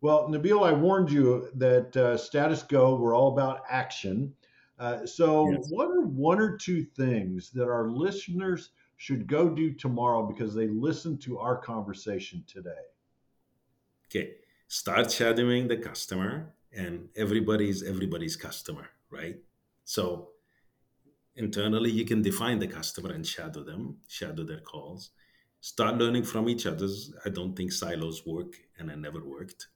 Well, 0.00 0.28
Nabil, 0.28 0.66
I 0.66 0.72
warned 0.72 1.10
you 1.10 1.48
that 1.54 1.96
uh, 1.96 2.16
status 2.16 2.62
go, 2.62 2.96
we're 2.96 3.16
all 3.16 3.32
about 3.32 3.62
action. 3.68 4.34
Uh, 4.78 5.06
so, 5.06 5.50
yes. 5.50 5.66
what 5.70 5.88
are 5.88 6.02
one 6.02 6.40
or 6.40 6.56
two 6.56 6.84
things 6.84 7.50
that 7.50 7.68
our 7.68 7.88
listeners 7.88 8.70
should 8.98 9.26
go 9.26 9.48
do 9.48 9.72
tomorrow 9.72 10.26
because 10.26 10.54
they 10.54 10.68
listened 10.68 11.22
to 11.22 11.38
our 11.38 11.56
conversation 11.56 12.44
today? 12.46 12.84
Okay, 14.06 14.34
start 14.68 15.10
shadowing 15.10 15.68
the 15.68 15.78
customer, 15.78 16.52
and 16.72 17.08
everybody's 17.16 17.82
everybody's 17.82 18.36
customer, 18.36 18.90
right? 19.10 19.36
So, 19.84 20.30
internally, 21.34 21.90
you 21.90 22.04
can 22.04 22.20
define 22.20 22.58
the 22.58 22.66
customer 22.66 23.12
and 23.12 23.26
shadow 23.26 23.64
them, 23.64 23.98
shadow 24.06 24.44
their 24.44 24.60
calls 24.60 25.10
start 25.60 25.96
learning 25.96 26.22
from 26.22 26.48
each 26.48 26.66
other's 26.66 27.12
i 27.24 27.28
don't 27.28 27.56
think 27.56 27.72
silos 27.72 28.24
work 28.26 28.60
and 28.78 28.90
it 28.90 28.98
never 28.98 29.24
worked 29.24 29.68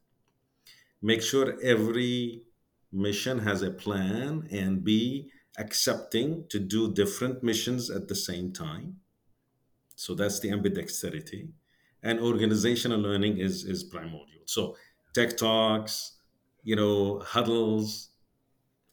make 1.01 1.23
sure 1.23 1.59
every 1.63 2.43
mission 2.93 3.39
has 3.41 3.63
a 3.63 3.71
plan 3.71 4.47
and 4.51 4.85
be 4.85 5.31
accepting 5.59 6.45
to 6.49 6.59
do 6.59 6.93
different 6.93 7.43
missions 7.43 7.91
at 7.91 8.09
the 8.09 8.15
same 8.15 8.53
time 8.53 8.97
so 9.97 10.15
that's 10.15 10.41
the 10.41 10.51
ambidexterity 10.51 11.49
and 12.03 12.21
organizational 12.21 12.99
learning 12.99 13.39
is 13.39 13.65
is 13.65 13.85
primordial 13.85 14.43
so 14.47 14.77
tech 15.15 15.37
talks 15.37 16.19
you 16.63 16.77
know 16.77 17.21
huddles 17.21 18.11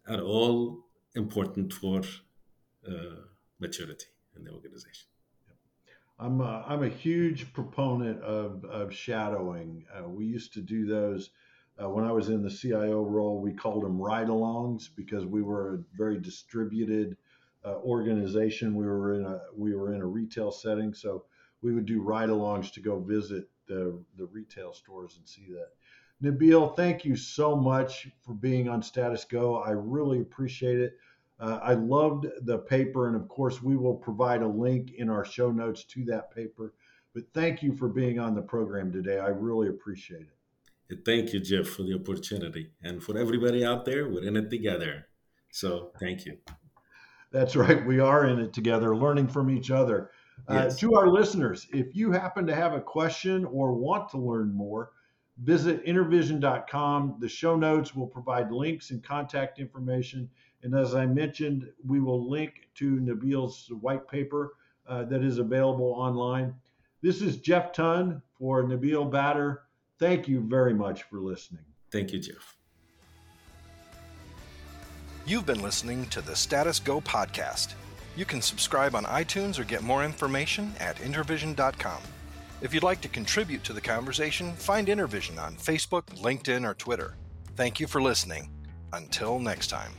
are 0.08 0.22
all 0.22 0.86
important 1.16 1.74
for 1.74 2.02
uh, 2.88 3.22
maturity 3.60 4.06
in 4.36 4.44
the 4.44 4.52
organization 4.52 5.10
I'm 6.20 6.42
a, 6.42 6.66
I'm 6.68 6.84
a 6.84 6.90
huge 6.90 7.54
proponent 7.54 8.22
of, 8.22 8.66
of 8.66 8.94
shadowing. 8.94 9.86
Uh, 9.96 10.10
we 10.10 10.26
used 10.26 10.52
to 10.54 10.62
do 10.62 10.86
those 10.86 11.30
uh, 11.82 11.88
when 11.88 12.04
I 12.04 12.12
was 12.12 12.28
in 12.28 12.44
the 12.44 12.50
CIO 12.50 13.04
role. 13.04 13.40
We 13.40 13.54
called 13.54 13.84
them 13.84 13.98
ride-alongs 13.98 14.90
because 14.96 15.26
we 15.26 15.42
were 15.42 15.76
a 15.76 15.98
very 15.98 16.20
distributed 16.20 17.16
uh, 17.66 17.76
organization. 17.78 18.76
We 18.76 18.86
were 18.86 19.14
in 19.16 19.26
a 19.26 19.42
we 19.56 19.76
were 19.76 19.94
in 19.94 20.02
a 20.02 20.06
retail 20.06 20.52
setting, 20.52 20.94
so 20.94 21.26
we 21.62 21.74
would 21.74 21.86
do 21.86 22.02
ride-alongs 22.02 22.72
to 22.74 22.82
go 22.82 23.00
visit 23.00 23.50
the 23.68 24.02
the 24.18 24.26
retail 24.26 24.74
stores 24.74 25.18
and 25.18 25.28
see 25.28 25.48
that. 25.52 25.70
Nabil, 26.22 26.76
thank 26.76 27.06
you 27.06 27.16
so 27.16 27.56
much 27.56 28.10
for 28.26 28.34
being 28.34 28.68
on 28.68 28.82
Status 28.82 29.24
Go. 29.24 29.58
I 29.58 29.72
really 29.72 30.20
appreciate 30.20 30.80
it. 30.80 30.98
Uh, 31.40 31.60
I 31.64 31.74
loved 31.74 32.28
the 32.42 32.58
paper, 32.58 33.08
and 33.08 33.16
of 33.16 33.30
course, 33.30 33.64
we 33.64 33.78
will 33.78 33.96
provide 33.96 34.42
a 34.42 34.48
link 34.48 34.92
in 34.98 35.10
our 35.10 35.24
show 35.24 35.52
notes 35.52 35.86
to 35.86 36.04
that 36.06 36.36
paper. 36.36 36.74
But 37.14 37.24
thank 37.34 37.64
you 37.64 37.74
for 37.74 37.88
being 37.88 38.20
on 38.20 38.36
the 38.36 38.42
program 38.42 38.92
today. 38.92 39.20
I 39.20 39.30
really 39.30 39.70
appreciate 39.70 40.28
it. 40.90 41.06
Thank 41.06 41.34
you, 41.34 41.40
Jeff, 41.40 41.68
for 41.68 41.84
the 41.84 41.94
opportunity. 41.94 42.72
And 42.84 43.02
for 43.02 43.18
everybody 43.18 43.64
out 43.64 43.86
there, 43.86 44.10
we're 44.10 44.24
in 44.24 44.36
it 44.36 44.50
together. 44.50 45.08
So 45.52 45.92
thank 46.00 46.26
you. 46.26 46.38
That's 47.32 47.56
right. 47.58 47.86
We 47.86 48.00
are 48.00 48.28
in 48.28 48.40
it 48.40 48.54
together, 48.54 48.96
learning 48.96 49.28
from 49.28 49.50
each 49.50 49.72
other. 49.72 50.12
Uh, 50.50 50.54
yes. 50.54 50.76
Uh, 50.76 50.78
to 50.80 50.96
our 50.96 51.08
listeners, 51.08 51.68
if 51.74 51.96
you 51.96 52.12
happen 52.12 52.48
to 52.48 52.56
have 52.56 52.74
a 52.74 52.82
question 52.82 53.46
or 53.46 53.74
want 53.74 54.10
to 54.10 54.18
learn 54.18 54.54
more, 54.54 54.92
visit 55.44 55.86
intervision.com. 55.86 57.18
The 57.20 57.30
show 57.30 57.56
notes 57.56 57.94
will 57.94 58.08
provide 58.08 58.52
links 58.52 58.92
and 58.92 59.04
contact 59.04 59.60
information 59.60 60.30
and 60.64 60.76
as 60.76 60.96
I 60.96 61.06
mentioned, 61.06 61.70
we 61.86 62.00
will 62.00 62.30
link 62.30 62.70
to 62.76 63.00
Nabil's 63.00 63.72
white 63.82 64.08
paper 64.08 64.54
uh, 64.88 65.04
that 65.06 65.24
is 65.24 65.38
available 65.38 65.94
online. 65.96 66.54
This 67.02 67.22
is 67.22 67.38
Jeff 67.38 67.72
Ton 67.72 68.22
for 68.38 68.64
Nabil 68.64 69.10
Badr. 69.10 69.62
Thank 70.00 70.28
you 70.28 70.42
very 70.42 70.74
much 70.74 71.04
for 71.04 71.20
listening. 71.20 71.64
Thank 71.92 72.12
you, 72.12 72.20
Jeff. 72.20 72.59
You've 75.30 75.46
been 75.46 75.62
listening 75.62 76.08
to 76.08 76.22
the 76.22 76.36
Status 76.36 76.80
Go 76.80 77.00
podcast. 77.02 77.76
You 78.16 78.26
can 78.26 78.42
subscribe 78.42 78.96
on 78.96 79.04
iTunes 79.04 79.60
or 79.60 79.64
get 79.64 79.84
more 79.84 80.04
information 80.04 80.74
at 80.80 80.96
intervision.com. 80.96 82.02
If 82.62 82.74
you'd 82.74 82.82
like 82.82 83.00
to 83.02 83.10
contribute 83.10 83.64
to 83.66 83.74
the 83.74 83.80
conversation, 83.80 84.54
find 84.54 84.88
Intervision 84.88 85.40
on 85.40 85.56
Facebook, 85.56 86.08
LinkedIn, 86.20 86.68
or 86.68 86.74
Twitter. 86.74 87.14
Thank 87.56 87.80
you 87.80 87.86
for 87.86 88.02
listening. 88.02 88.50
Until 88.92 89.38
next 89.38 89.68
time. 89.68 89.92